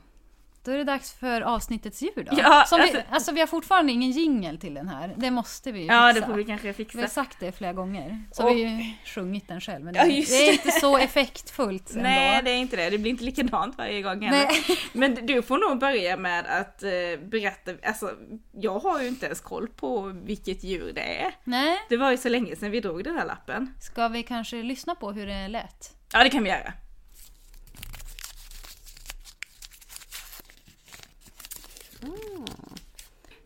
[0.64, 2.38] då är det dags för avsnittets djur då.
[2.38, 5.14] Ja, Som vi, alltså- alltså vi har fortfarande ingen jingel till den här.
[5.18, 6.28] Det måste vi ja det fixa.
[6.28, 7.08] får vi kanske Vi har fixa.
[7.08, 8.24] sagt det flera gånger.
[8.32, 9.86] Så Och- vi har ju sjungit den själv.
[9.86, 12.04] Men det, Ja, det är inte så effektfullt ändå.
[12.04, 14.46] Nej det är inte det, det blir inte likadant varje gång heller.
[14.46, 14.78] Nej.
[14.94, 16.90] Men du får nog börja med att eh,
[17.30, 18.12] berätta, alltså
[18.52, 21.34] jag har ju inte ens koll på vilket djur det är.
[21.44, 21.78] Nej.
[21.90, 23.74] Det var ju så länge sedan vi drog den här lappen.
[23.82, 25.92] Ska vi kanske lyssna på hur det lät?
[26.14, 26.74] Ja det kan vi göra.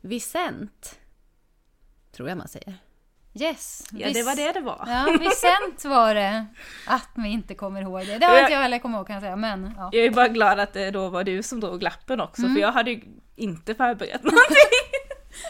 [0.10, 1.00] Vicent.
[2.12, 2.74] Tror jag man säger.
[3.34, 3.88] Yes.
[3.92, 4.84] Ja det var det det var.
[4.88, 6.46] Ja, Vicent var det.
[6.88, 8.18] Att vi inte kommer ihåg det.
[8.18, 9.36] Det har Jag- inte jag heller kommit ihåg kan jag säga.
[9.36, 9.90] Men ja.
[9.94, 12.54] Jag är bara glad att det då var du som drog lappen också Mm.
[12.56, 13.02] för jag hade ju
[13.36, 14.56] inte förberett någonting.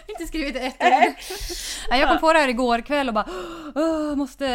[0.08, 1.16] Inte skrivit ett ord.
[1.90, 3.28] Ja, jag kom på det här igår kväll och bara
[3.76, 4.46] Åh, måste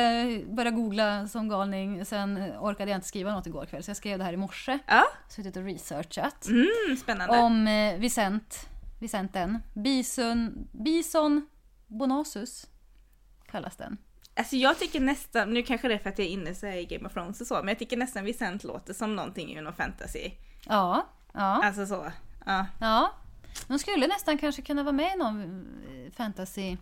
[0.49, 2.05] börja googla som galning.
[2.05, 4.79] Sen orkade jag inte skriva något igår kväll så jag skrev det här i morse.
[4.87, 6.47] Ja, Suttit och researchat.
[6.47, 7.39] mm, spännande.
[7.39, 8.67] Om eh, Vicent,
[9.05, 9.59] Vicenten.
[9.75, 11.47] Bison, Bison
[11.87, 12.67] bonasus
[13.47, 13.97] kallas den.
[14.37, 16.85] Alltså jag tycker nästan, nu kanske det är för att jag är inne så i
[16.85, 20.31] Game of Thrones och så, men jag tycker nästan Vicent låter som någonting inom fantasy.
[20.67, 22.13] Ja, ja, Alltså så.
[22.47, 22.67] Ja.
[22.81, 23.13] ja.
[23.69, 26.77] De skulle nästan kanske kunna vara med i någon eh, fantasy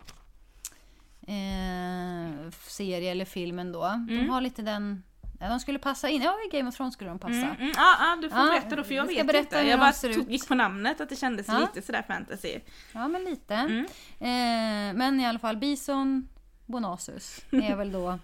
[1.27, 3.81] eh, serie eller film ändå.
[4.07, 5.03] De har lite den...
[5.43, 6.21] Ja, de skulle passa in.
[6.21, 7.33] Ja, i Game of Thrones skulle de passa.
[7.33, 9.59] Mm, mm, ja, ja, du får Ja, berätta då för jag jag ska vet berätta
[9.59, 9.69] inte.
[9.69, 11.59] Jag bara tog, gick på namnet att det kändes Ja.
[11.59, 12.59] lite sådär fantasy.
[12.93, 13.53] Ja, men lite.
[13.55, 13.85] Mm.
[14.19, 16.27] Eh, men i alla fall, Bison
[16.65, 18.19] bonasus är väl då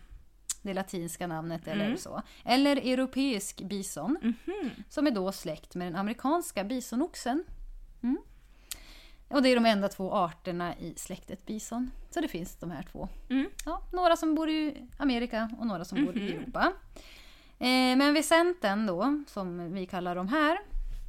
[0.62, 1.98] det latinska namnet eller Mm.
[1.98, 2.22] så.
[2.46, 4.70] Eller europeisk bison, Mhm.
[4.90, 7.44] som är då släkt med den amerikanska bisonoxen.
[8.04, 8.18] Mm.
[9.30, 11.92] Och det är de enda två arterna i släktet bison.
[12.10, 13.08] Så det finns de här två.
[13.30, 13.50] Mm.
[13.66, 16.40] Ja, några som bor i Amerika och några som bor i Mhm.
[16.42, 16.74] Europa.
[17.60, 20.52] Eh, men Vicenten då, som vi kallar de här,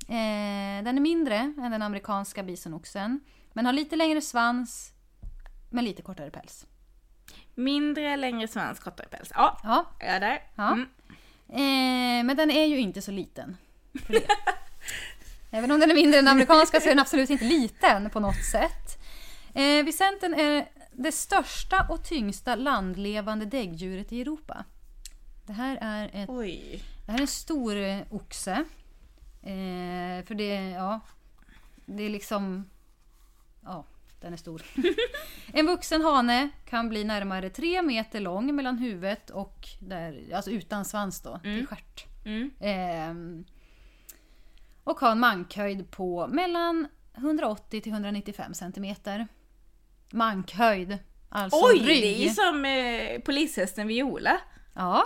[0.09, 3.21] eh, den är mindre än den amerikanska bisonoxen.
[3.53, 4.93] Men har lite längre svans,
[5.71, 6.67] men lite kortare päls.
[7.55, 9.33] Mindre, längre svans, kortare päls.
[9.35, 10.43] Ja, Ja, jag är där.
[10.55, 10.73] Ja.
[10.73, 10.87] Mm.
[11.49, 13.57] eh, men den är ju inte så liten.
[15.51, 18.21] Även om den är mindre än den amerikanska så är den absolut inte liten på
[18.21, 18.99] något sätt.
[19.55, 24.65] Eh, Vicenten är det största och tyngsta landlevande däggdjuret i Europa.
[25.47, 26.83] Det här är ett Oj.
[27.07, 28.65] Det här är en stor eh, oxe.
[29.43, 31.01] Eh, för det, ja,
[31.87, 32.71] det är liksom...
[33.65, 33.85] Ja,
[34.21, 34.63] den är stor.
[35.53, 40.85] en vuxen hane kan bli närmare tre meter lång mellan huvudet och där, alltså utan
[40.85, 42.07] svans då, till stjärt.
[42.25, 42.51] Mm.
[42.61, 43.45] Ehm,
[44.85, 49.29] och har en mankhöjd på mellan 180 till 195 centimeter.
[50.13, 52.03] Mankhöjd, alltså Oj, rygg.
[52.03, 54.41] det är ju som eh, polishästen Viola.
[54.75, 55.05] Ja,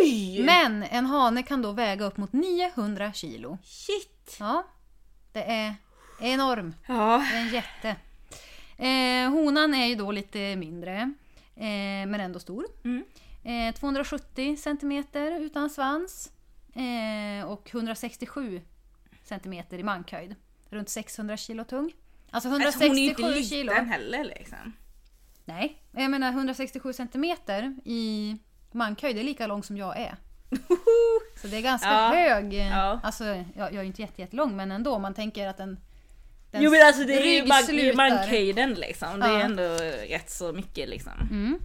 [0.00, 0.42] Oj!
[0.44, 3.58] men en hane kan då väga upp mot 900 kilo.
[3.62, 4.36] Shit!
[4.40, 4.66] Ja,
[5.32, 5.74] det är
[6.20, 6.74] enorm.
[6.86, 7.26] Ja.
[7.30, 7.96] Det är en jätte.
[8.76, 11.12] Eh, honan är ju då lite mindre,
[11.56, 12.66] eh, men ändå stor.
[12.84, 13.04] Mm.
[13.44, 16.30] Eh, 270 centimeter utan svans
[16.74, 18.60] eh, och 167
[19.24, 20.34] centimeter i mankhöjd.
[20.70, 21.92] Runt 600 kilo tung.
[22.30, 23.08] Alltså Alltså, 167 hon är ju
[23.38, 23.72] inte kilo.
[23.72, 24.72] liten heller liksom.
[25.44, 28.36] Nej, jag menar 167 centimeter i
[28.72, 30.16] mankhöjd är lika lång som jag är.
[31.42, 32.08] Så det är ganska Ja.
[32.14, 32.54] hög.
[32.54, 33.00] Ja.
[33.02, 34.98] Alltså, jag, jag är ju inte jätte, jättelång men ändå.
[34.98, 35.78] Man tänker att den...
[36.52, 39.20] Jo men alltså det är ju man- mankhöjden liksom.
[39.20, 39.40] Det är Ja.
[39.40, 39.62] ändå
[40.08, 41.12] rätt så mycket liksom.
[41.30, 41.58] Mm.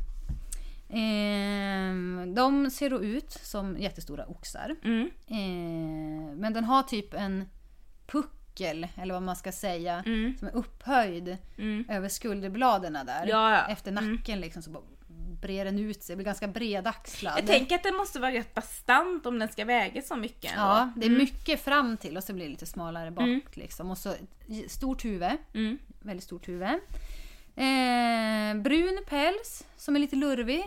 [0.89, 4.75] Ehm, de ser då ut som jättestora oxar.
[4.83, 5.09] Mm.
[5.27, 7.45] Ehm, men den har typ en
[8.07, 10.37] puckel, eller vad man ska säga, Mm.
[10.39, 11.85] som är upphöjd Mm.
[11.89, 13.25] över skulderbladen där.
[13.27, 13.67] Ja, ja.
[13.73, 14.83] Efter nacken liksom så bara
[15.41, 17.33] brer den ut sig, blir ganska bredaxlad.
[17.37, 20.51] Jag tänker att det måste vara rätt bastant om den ska väga så mycket.
[20.55, 23.41] Ja, det är mycket fram till och så blir det lite smalare bak Mm.
[23.53, 23.91] liksom.
[23.91, 24.13] Och så
[24.67, 25.77] stort huvud, Mm.
[25.99, 26.79] väldigt stort huvud.
[27.55, 30.63] Eh, brun päls som är lite lurvig.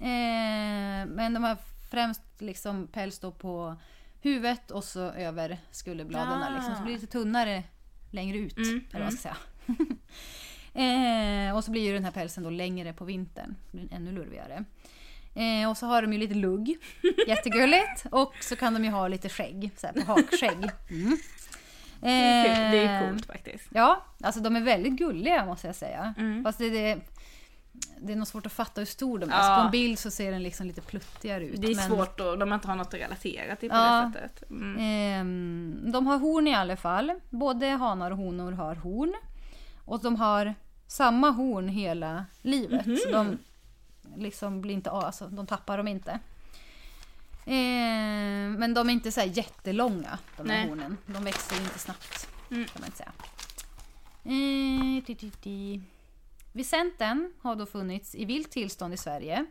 [0.00, 1.56] Eh, men de har
[1.90, 3.76] främst liksom päls då på
[4.22, 6.42] huvudet och så över skulderbladen.
[6.42, 6.48] Ah.
[6.54, 7.62] Liksom, så blir det lite tunnare
[8.10, 8.56] längre ut.
[8.56, 9.36] Mm, Eller vad man ska säga.
[11.48, 13.56] eh, och så blir ju den här pälsen då längre på vintern.
[13.70, 14.64] Blir ännu lurvigare.
[15.34, 16.76] Eh, och så har de ju lite lugg.
[17.26, 18.06] Jättegulligt.
[18.10, 19.70] Och så kan de ju ha lite skägg.
[19.76, 20.70] Så här, på hakskägg.
[20.90, 21.16] Mm.
[22.00, 22.70] Det är kul.
[22.70, 23.68] Det är Eh, coolt faktiskt.
[23.70, 26.14] Ja, alltså de är väldigt gulliga måste jag säga.
[26.18, 26.44] Mm.
[26.44, 27.00] Fast det, det,
[28.00, 29.36] det är nog svårt att fatta hur stor de är.
[29.36, 29.42] Ja.
[29.42, 31.60] Så på en bild så ser den liksom lite pluttigare ut.
[31.60, 34.10] Det är men, svårt då, när man inte har något att relatera till på Ja.
[34.14, 34.50] det sättet.
[34.50, 34.76] Mm.
[34.80, 37.12] ehm, de har horn i alla fall.
[37.30, 39.14] Både hanar och honor har horn.
[39.84, 40.54] Och de har
[40.86, 42.84] samma horn hela livet.
[43.02, 43.38] Så de
[44.16, 46.18] liksom blir inte alltså, de tappar dem inte.
[47.46, 50.68] Ehm, men de är inte så jättelånga, de här Nej.
[50.68, 50.96] hornen.
[51.06, 52.64] De växer inte snabbt, Mm.
[52.64, 53.12] kan man inte säga.
[54.24, 55.80] Eh, di, di, di.
[56.56, 59.46] Vicenten har då funnits i vilt tillstånd i Sverige.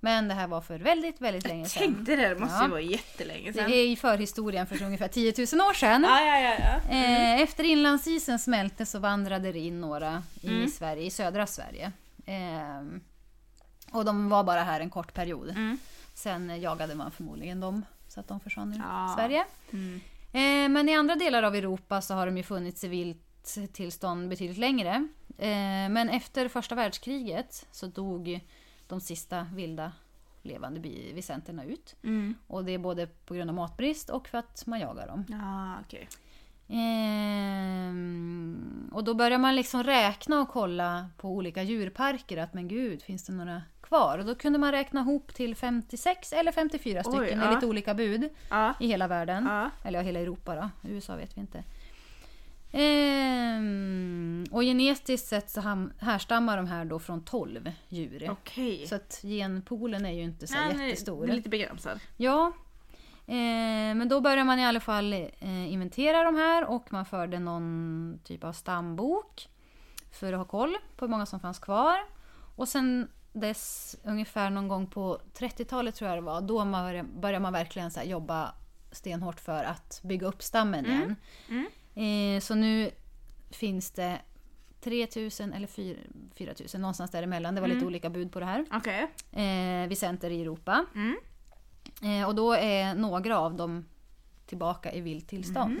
[0.00, 1.82] Men det här var för väldigt, väldigt länge Jag sedan.
[1.94, 2.64] tänkte det, det måste Ja.
[2.64, 3.70] ju vara jättelänge Det sedan.
[3.72, 6.02] är i förhistorien för ungefär 10 000 år sedan.
[6.02, 6.56] Ja, ja, ja.
[6.60, 6.94] ja.
[6.96, 10.62] Eh, efter inlandsisen smälte så vandrade det in några in Mm.
[10.64, 11.92] i Sverige, i södra Sverige.
[12.26, 12.86] Eh,
[13.92, 15.48] och de var bara här en kort period.
[15.48, 15.78] Mm.
[16.14, 19.12] Sen jagade man förmodligen dem så att de försvann ur Ja.
[19.16, 19.44] Sverige.
[19.72, 20.00] Mm.
[20.32, 24.28] Eh, men i andra delar av Europa så har de ju funnits i vilt tillstånd
[24.28, 25.08] betydligt längre.
[25.38, 28.40] Eh, men efter första världskriget så dog
[28.86, 29.92] de sista vilda
[30.42, 30.80] levande
[31.14, 31.96] vicenterna ut.
[32.02, 32.34] Mm.
[32.46, 35.24] Och det är både på grund av matbrist och för att man jagar dem.
[35.28, 36.08] Ja, okej.
[37.58, 43.02] Ehm, och då börjar man liksom räkna och kolla på olika djurparker att men gud,
[43.02, 44.18] finns det några kvar?
[44.18, 47.54] Och då kunde man räkna ihop till 56 eller 54 stycken Oj, med ja.
[47.54, 48.74] lite olika bud Ja.
[48.80, 49.46] i hela världen.
[49.46, 49.70] Ja.
[49.84, 50.70] Eller ja, hela Europa då.
[50.90, 51.64] USA vet vi inte.
[52.72, 58.28] Ehm, och genetiskt sett så ham- härstammar de här då från 12 djur.
[58.30, 58.86] Okej.
[58.86, 61.26] Så att genpoolen är ju inte så Nej, jättestor.
[61.26, 62.00] det är lite begränsad.
[62.16, 62.52] Ja.
[63.26, 67.38] Eh, men då börjar man i alla fall eh, inventera de här och man förde
[67.38, 69.48] någon typ av stambok
[70.12, 71.96] för att ha koll på hur många som fanns kvar.
[72.56, 77.08] Och sen dess, ungefär någon gång på 30-talet tror jag det var, då man började,
[77.08, 78.54] började man verkligen så här jobba
[78.92, 81.16] stenhårt för att bygga upp stammen igen.
[81.98, 82.90] Eh, så nu
[83.50, 84.18] finns det
[84.80, 85.96] 3000 eller 4
[86.34, 87.54] 4000, någonstans däremellan.
[87.54, 88.64] Det var lite olika bud på det här.
[88.72, 89.06] Okej.
[89.32, 90.84] Eh, vid center i Europa.
[90.94, 91.16] Mm.
[92.02, 93.84] Eh, och då är några av dem
[94.46, 95.80] tillbaka i vilt tillstånd.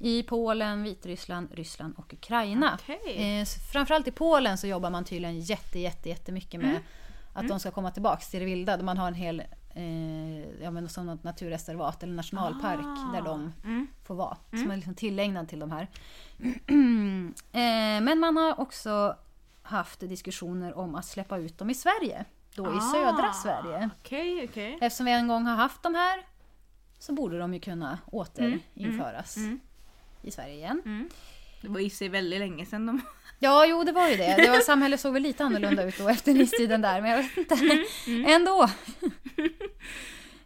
[0.00, 2.78] I Polen, Vitryssland, Ryssland och Ukraina.
[2.82, 3.40] Okej.
[3.40, 6.80] Eh, framförallt i Polen så jobbar man tydligen jätte, jätte, jättemycket med
[7.32, 8.82] att de ska komma tillbaka till det vilda.
[8.82, 9.42] Man har en hel,
[9.74, 13.86] eh, ja men som något naturreservat eller nationalpark där de Mm.
[14.04, 14.36] får vara.
[14.50, 15.88] Som är liksom tillägnad till de här.
[17.52, 19.16] eh, men man har också
[19.62, 22.24] haft diskussioner om att släppa ut dem i Sverige.
[22.54, 23.32] Då i södra Ah.
[23.32, 23.90] Sverige.
[24.00, 24.78] Okej, okej.
[24.80, 26.22] Eftersom vi en gång har haft de här
[26.98, 29.60] så borde de ju kunna återinföras Mm.
[30.22, 31.08] i Sverige igen.
[31.62, 33.00] Det var i sig väldigt länge sedan de...
[33.38, 34.34] Ja, jo det var ju det.
[34.36, 37.36] det var, samhället såg väl lite annorlunda ut då efter istiden där, men jag vet
[37.36, 37.56] inte.
[38.26, 38.68] Ändå.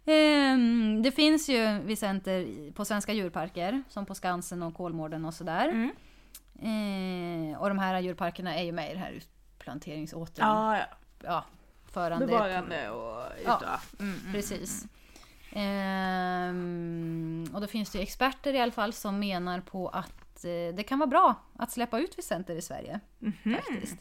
[0.05, 5.67] Ehm, det finns ju i- på svenska djurparker, som på Skansen och Kolmården och sådär.
[5.69, 5.91] Mm.
[6.61, 10.41] Ehm, och de här djurparkerna är ju med i det här utplanteringsåter...
[10.43, 10.85] Ja, ja.
[11.23, 11.45] ja,
[11.91, 12.25] förande.
[12.27, 13.61] Bevarande och Ja.
[13.65, 13.79] ja.
[13.99, 14.33] Mm, mm.
[14.33, 14.85] Precis.
[16.09, 20.75] Ehm, och då finns det ju experter i alla fall som menar på att eh,
[20.75, 22.99] det kan vara bra att släppa ut Vicenter i Sverige.
[23.19, 23.55] Mhm.
[23.55, 23.97] Faktiskt.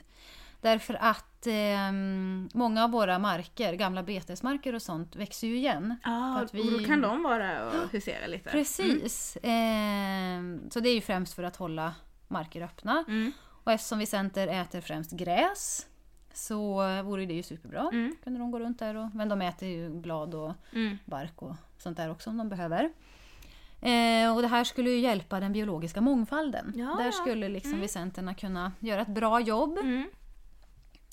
[0.61, 5.95] Därför att ehm, många av våra marker, gamla betesmarker och sånt, växer ju igen.
[6.03, 8.51] Att och då vi- kan de vara och husera lite.
[8.51, 9.39] Precis.
[9.43, 11.95] Ehm, så det är ju främst för att hålla
[12.28, 13.05] marker öppna.
[13.09, 13.32] Mm.
[13.64, 15.86] Och eftersom Vicenter äter främst gräs
[16.34, 17.89] så vore det ju superbra.
[17.93, 18.16] Mm.
[18.24, 20.99] Kunde de gå runt där och, men de äter ju blad och Mm.
[21.05, 22.93] bark och sånt där också om de behöver.
[23.81, 26.72] Eh, och det här skulle ju hjälpa den biologiska mångfalden.
[26.76, 29.79] Ja, Där skulle liksom vicenterna kunna göra ett bra jobb.
[29.79, 30.09] Mm.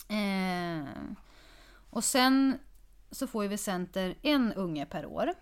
[0.09, 0.88] Eh,
[1.89, 2.57] och sen
[3.11, 5.34] så får ju vicenter en unge per år.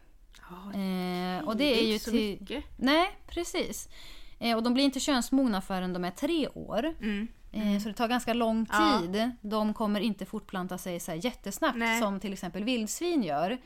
[0.74, 2.40] Eh, och det är ju inte så till...
[2.40, 2.64] mycket.
[2.78, 3.90] Nej, precis.
[4.40, 6.96] Eh, och de blir inte könsmogna förrän de är tre år.
[7.02, 7.28] Mm.
[7.56, 9.00] Eh, Så det tar ganska lång Ja.
[9.02, 9.32] tid.
[9.42, 12.02] De kommer inte fortplanta sig så jättesnabbt Nej.
[12.02, 13.58] som till exempel vildsvin gör.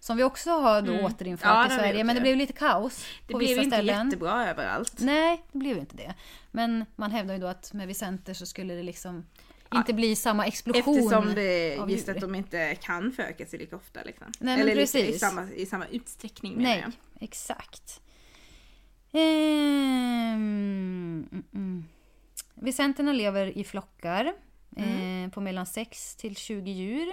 [0.00, 2.04] Som vi också har då återinfört Ja, i Sverige.
[2.04, 2.22] Men det ja.
[2.22, 4.06] blev lite kaos Det på blev vissa inte ställen.
[4.06, 4.94] jättebra överallt.
[5.00, 6.14] Nej, det blev inte det.
[6.50, 9.26] Men man hävdar ju då att med Vicenter så skulle det liksom
[9.74, 12.14] inte bli samma explosion Eftersom det, av just djur.
[12.14, 14.00] att de inte kan föröka sig lika ofta.
[14.02, 14.26] Liksom.
[14.40, 15.20] Nej, Eller lite i precis.
[15.20, 16.92] samma, i samma utsträckning menar Nej, jag.
[17.28, 18.00] exakt.
[20.06, 21.84] Ehm, mm,
[22.56, 22.64] mm.
[22.64, 24.24] Vicenterna lever i flockar
[24.76, 27.12] eh, på mellan 6 till 20 djur.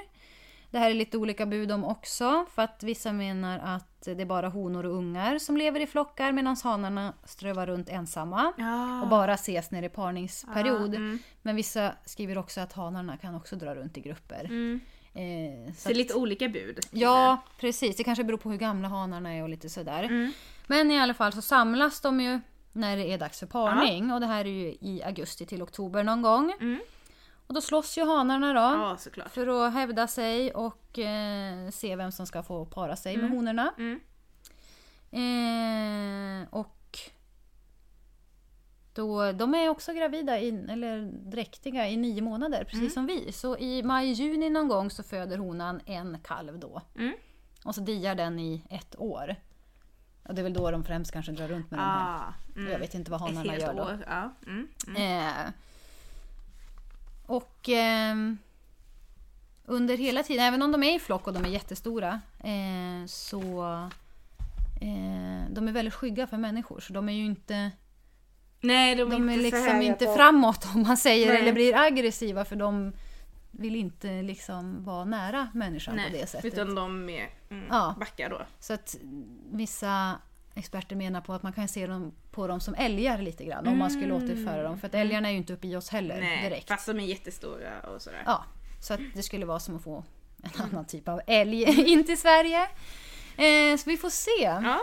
[0.71, 4.25] Det här är lite olika bud om också för att vissa menar att det är
[4.25, 9.01] bara honor och ungar som lever i flockar medan hanarna strövar runt ensamma Ja.
[9.01, 10.93] och bara ses när det är parningsperiod.
[10.93, 11.19] Ja, mm.
[11.41, 14.45] Men vissa skriver också att hanarna kan också dra runt i grupper.
[14.45, 14.79] Mm.
[15.13, 16.79] Eh, så Så det är att- lite olika bud.
[16.91, 17.95] Ja, precis.
[17.97, 20.03] Det kanske beror på hur gamla hanarna är och lite sådär.
[20.03, 20.31] Mm.
[20.67, 22.39] Men i alla fall så samlas de ju
[22.73, 24.11] när det är dags för parning.
[24.11, 26.53] Och det här är ju i augusti till oktober någon gång.
[26.59, 26.79] Mm.
[27.47, 28.59] Och då slåss ju hanarna då.
[28.59, 28.97] Ja.
[29.29, 33.73] För att hävda sig och eh, se vem som ska få para sig med honorna.
[33.77, 33.99] Mm.
[35.11, 36.99] Eh, och
[38.93, 42.89] då, de är också gravida, i, eller dräktiga, i nio månader, precis Mm.
[42.89, 43.31] som vi.
[43.31, 46.81] Så i maj-juni någon gång så föder honan en kalv då.
[46.95, 47.13] Mm.
[47.65, 49.35] Och så diar den i ett år.
[50.23, 52.17] Och det är väl då de främst kanske drar runt med de här.
[52.17, 52.71] Ah, mm.
[52.71, 53.97] Jag vet inte vad hanarna gör då.
[54.07, 54.31] Ja.
[54.47, 54.67] Mm.
[54.87, 55.27] Mm.
[55.27, 55.53] Eh,
[57.25, 58.37] och ehm,
[59.65, 63.63] under hela tiden, även om de är i flock och de är jättestora, eh, så
[64.81, 66.79] eh, de är väldigt skygga för människor.
[66.79, 67.71] Så de är ju inte,
[68.61, 71.41] Nej, de är, de är inte liksom inte framåt om man säger, Nej.
[71.41, 72.93] eller blir aggressiva för de
[73.59, 76.53] vill inte liksom vara nära människan Nej, på det sättet.
[76.53, 77.95] utan de är mm, Ja.
[77.99, 78.41] backar då.
[78.59, 78.95] Så att
[79.51, 80.17] vissa
[80.55, 83.77] experter menar på att man kan se dem, på dem som älgar lite grann om
[83.77, 84.77] man skulle återföra dem.
[84.79, 86.29] För att älgarna är ju inte uppe i oss heller Mm.
[86.29, 86.67] Nej, direkt.
[86.67, 88.23] fast de är jättestora och sådär.
[88.25, 88.45] Ja,
[88.81, 90.03] så att det skulle vara som att få
[90.43, 92.61] en annan typ av älg in till Sverige.
[93.37, 94.41] Eh, så vi får se.
[94.41, 94.79] Ja.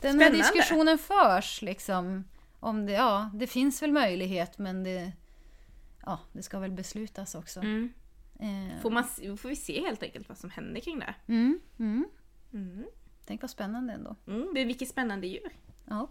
[0.00, 2.24] Den här diskussionen förs liksom
[2.60, 5.12] om det, ja, det finns väl möjlighet men det,
[6.06, 7.60] ja, det ska väl beslutas också.
[7.60, 7.92] Mm.
[8.40, 9.04] Eh, Får, man,
[9.36, 11.14] får vi se helt enkelt vad som händer kring det.
[11.26, 12.08] mm, mm.
[12.52, 12.84] Mm.
[13.26, 14.16] Tänk vad spännande ändå.
[14.26, 15.50] Mm, det är vilket spännande djur.
[15.88, 16.10] Ja.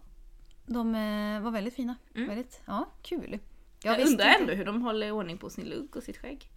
[0.66, 1.96] De eh, var väldigt fina.
[2.16, 2.28] Mm.
[2.28, 3.40] Väldigt, ja, kul.
[3.84, 6.50] Jag, visste undrar inte- ändå hur de håller ordning på sin lugg och sitt skägg.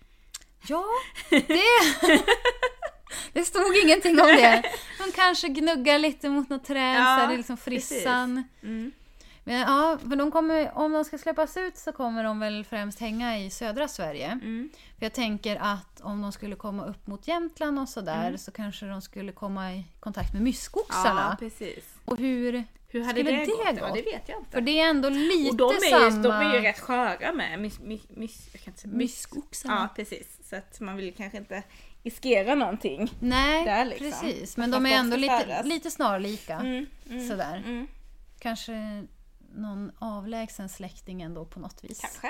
[0.68, 0.84] Ja,
[1.30, 1.62] det...
[3.32, 4.62] det stod ingenting om det.
[4.98, 8.42] De kanske gnuggar lite mot något träd Ja, så är det liksom frissan.
[8.62, 8.92] Mm.
[9.44, 13.00] Men ja, för de kommer, om de ska släppas ut så kommer de väl främst
[13.00, 14.26] hänga i södra Sverige.
[14.26, 14.70] Mm.
[14.98, 18.38] För jag tänker att om de skulle komma upp mot Jämtland och sådär Mm.
[18.38, 21.28] så kanske de skulle komma i kontakt med myskoxarna.
[21.30, 21.84] Ja, precis.
[22.04, 22.64] och hur...
[22.88, 23.60] Hur hade Skulle det, det gått?
[23.80, 23.94] Ja, gått?
[23.94, 24.50] det vet jag inte.
[24.50, 26.16] För det är ändå lite och de är, samma...
[26.16, 27.58] ju, de är ju rätt sköra med.
[27.58, 28.98] Mys, mys, mys, jag kan inte säga mys.
[28.98, 29.74] Myskoxarna.
[29.74, 30.38] Ja, precis.
[30.48, 31.62] Så att man vill kanske inte
[32.02, 33.12] riskera någonting.
[33.20, 34.10] Nej, Där liksom.
[34.10, 34.56] precis.
[34.56, 36.54] Men de är ändå lite, lite snarlika.
[36.54, 37.62] Mm, mm, Sådär.
[37.66, 37.86] Mm.
[38.38, 39.06] Kanske
[39.54, 42.00] någon avlägsen släkting ändå på något vis.
[42.00, 42.28] Kanske.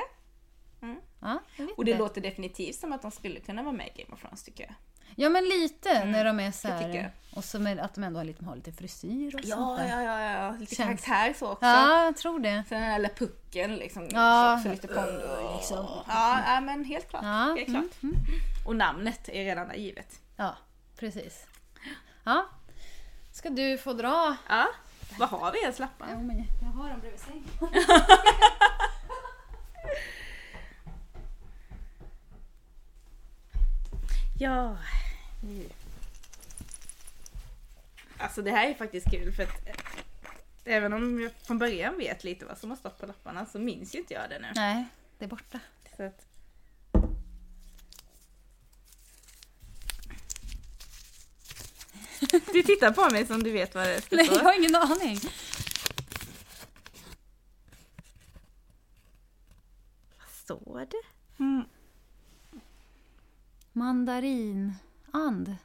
[1.21, 1.99] Ja, jag vet Och det inte.
[1.99, 4.75] låter definitivt som att de skulle kunna vara med i Game of Thrones tycker jag.
[5.17, 8.21] Ja men lite när de är så det här, Och så med att de ändå
[8.21, 9.89] har lite, har lite frisyr och sånt Ja, där.
[10.05, 10.57] ja, ja, ja.
[10.61, 11.67] Lite Känns- karaktär så också.
[11.67, 12.65] Ja, jag tror det.
[12.69, 14.09] Sen den lilla pucken liksom.
[14.11, 14.57] Ja.
[14.57, 15.57] också lite pondus.
[15.57, 15.87] Liksom.
[16.09, 17.23] Ja, ja, men helt klart.
[17.25, 18.11] Ja, helt mm, klart.
[18.67, 20.21] Och namnet är redan där givet.
[20.37, 20.57] Ja,
[20.99, 21.47] precis.
[22.25, 22.47] Ja.
[23.33, 24.37] Ska du få dra?
[24.49, 24.67] Ja.
[25.19, 26.09] Vad har vi ens lappar?
[26.11, 27.45] Ja, men jag har dem bredvid sängen.
[34.43, 34.77] Ja.
[38.19, 39.75] Alltså det här är faktiskt kul för att eh,
[40.65, 43.95] även om jag från början vet lite vad som har stått på lapparna så minns
[43.95, 44.49] ju inte jag det nu.
[44.55, 44.85] Nej,
[45.19, 45.61] det är borta.
[45.97, 46.27] Så att...
[52.31, 55.19] Du tittar på mig som du vet vad det ska Nej, jag har ingen aning.
[60.19, 61.43] Vad står det?
[61.45, 61.65] Mm.
[63.73, 64.75] Mandarin.
[65.11, 65.57] And.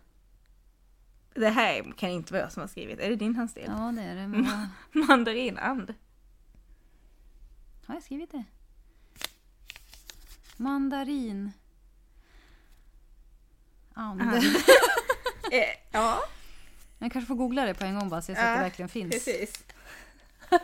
[1.33, 2.99] Det här kan inte vara jag som har skrivit.
[2.99, 3.65] Är det din handstil?
[3.67, 4.27] Ja, det är det.
[4.27, 5.93] Men Mandarinand.
[7.85, 8.43] Har jag skrivit det?
[10.57, 11.51] Mandarin.
[13.93, 14.21] And.
[14.21, 14.43] And.
[15.51, 16.23] Eh, ja,
[16.99, 18.89] Jag kanske får googla det på en gång bara så jag ser att det verkligen
[18.89, 19.11] finns.
[19.13, 19.63] precis.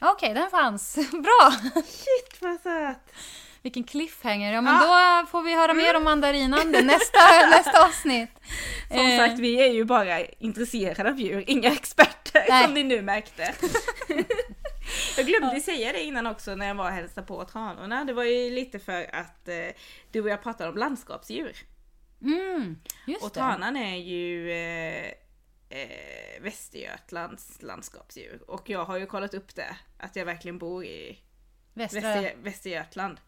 [0.00, 0.94] Okej, den fanns.
[1.12, 1.52] Bra!
[1.86, 3.12] Shit vad sött!
[3.62, 4.52] Vilken cliffhanger.
[4.52, 7.18] Ja, men då får vi höra mer om mandarinanden nästa,
[7.50, 8.30] nästa avsnitt.
[8.88, 12.64] Som Eh, sagt, vi är ju bara intresserade av djur, inga experter Nej.
[12.64, 13.54] som ni nu märkte.
[15.16, 18.04] Jag glömde säga det innan också när jag var och hälsade på tranorna.
[18.04, 19.66] Det var ju lite för att eh,
[20.12, 21.56] du och jag pratade om landskapsdjur.
[22.22, 25.12] Mm, just Och tranan är ju eh,
[25.68, 28.42] eh, Västergötlands landskapsdjur.
[28.50, 31.18] Och jag har ju kollat upp det, att jag verkligen bor i
[31.74, 33.20] Västra, Väster, Västergötland.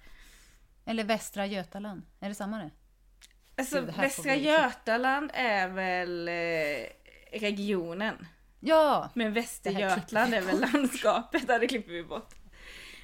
[0.85, 2.03] eller Västra Götaland.
[2.21, 2.71] Är det samma det?
[3.57, 8.27] Alltså Gud, det Västra bli- Götaland är väl eh, regionen.
[8.65, 9.11] Ja!
[9.15, 12.35] Men Västergötland är väl landskapet, ja det klipper vi bort.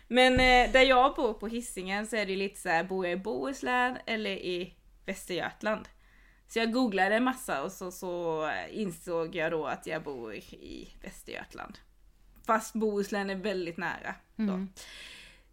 [0.08, 3.12] Men eh, där jag bor på Hisingen så är det lite så här, bor jag
[3.12, 4.74] i Bohuslän eller i
[5.06, 5.88] Västergötland?
[6.48, 11.78] Så jag googlade massa och så, så insåg jag då att jag bor i Västergötland.
[12.46, 14.14] Fast Bohuslän är väldigt nära.
[14.36, 14.42] Då.
[14.42, 14.68] Mm.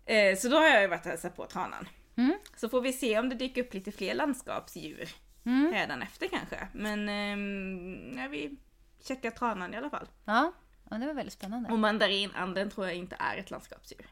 [0.06, 1.88] Eh, så då har jag ju varit och hälsat på tranan.
[2.16, 2.34] Mm.
[2.56, 5.10] Så får vi se om det dyker upp lite fler landskapsdjur
[5.46, 6.02] Mm.
[6.02, 6.68] efter kanske.
[6.74, 7.08] Men
[8.18, 8.58] ja, vi
[9.04, 10.08] checkar tranan i alla fall.
[10.26, 10.52] Ja.
[10.90, 11.70] ja, det var väldigt spännande.
[11.72, 14.08] Och mandarinanden tror jag inte är ett landskapsdjur.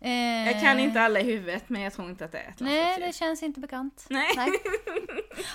[0.00, 2.60] Eh, Jag kan inte alla i huvudet men jag tror inte att det är ett
[2.60, 3.06] Nej, landskapsdjur.
[3.06, 4.06] det känns inte bekant.
[4.10, 4.28] Nej.
[4.36, 4.50] Nej.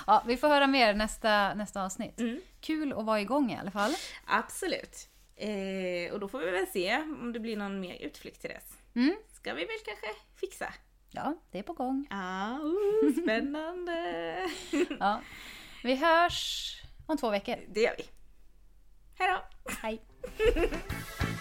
[0.06, 2.20] Ja, vi får höra mer nästa, nästa avsnitt.
[2.20, 2.40] Mm.
[2.60, 3.94] Kul att vara igång i alla fall.
[4.26, 5.08] Absolut.
[5.36, 8.78] Eh, och då får vi väl se om det blir någon mer utflykt till dess.
[8.94, 9.16] Mm.
[9.32, 10.06] Ska vi väl kanske
[10.40, 10.72] fixa?
[11.10, 12.06] Ja, det är på gång.
[12.10, 14.36] Ja, oh, spännande!
[15.00, 15.20] Ja.
[15.84, 16.72] Vi hörs
[17.06, 17.56] om två veckor.
[17.68, 18.04] det gör vi.
[19.14, 19.72] Hej då!
[19.82, 20.02] Hej!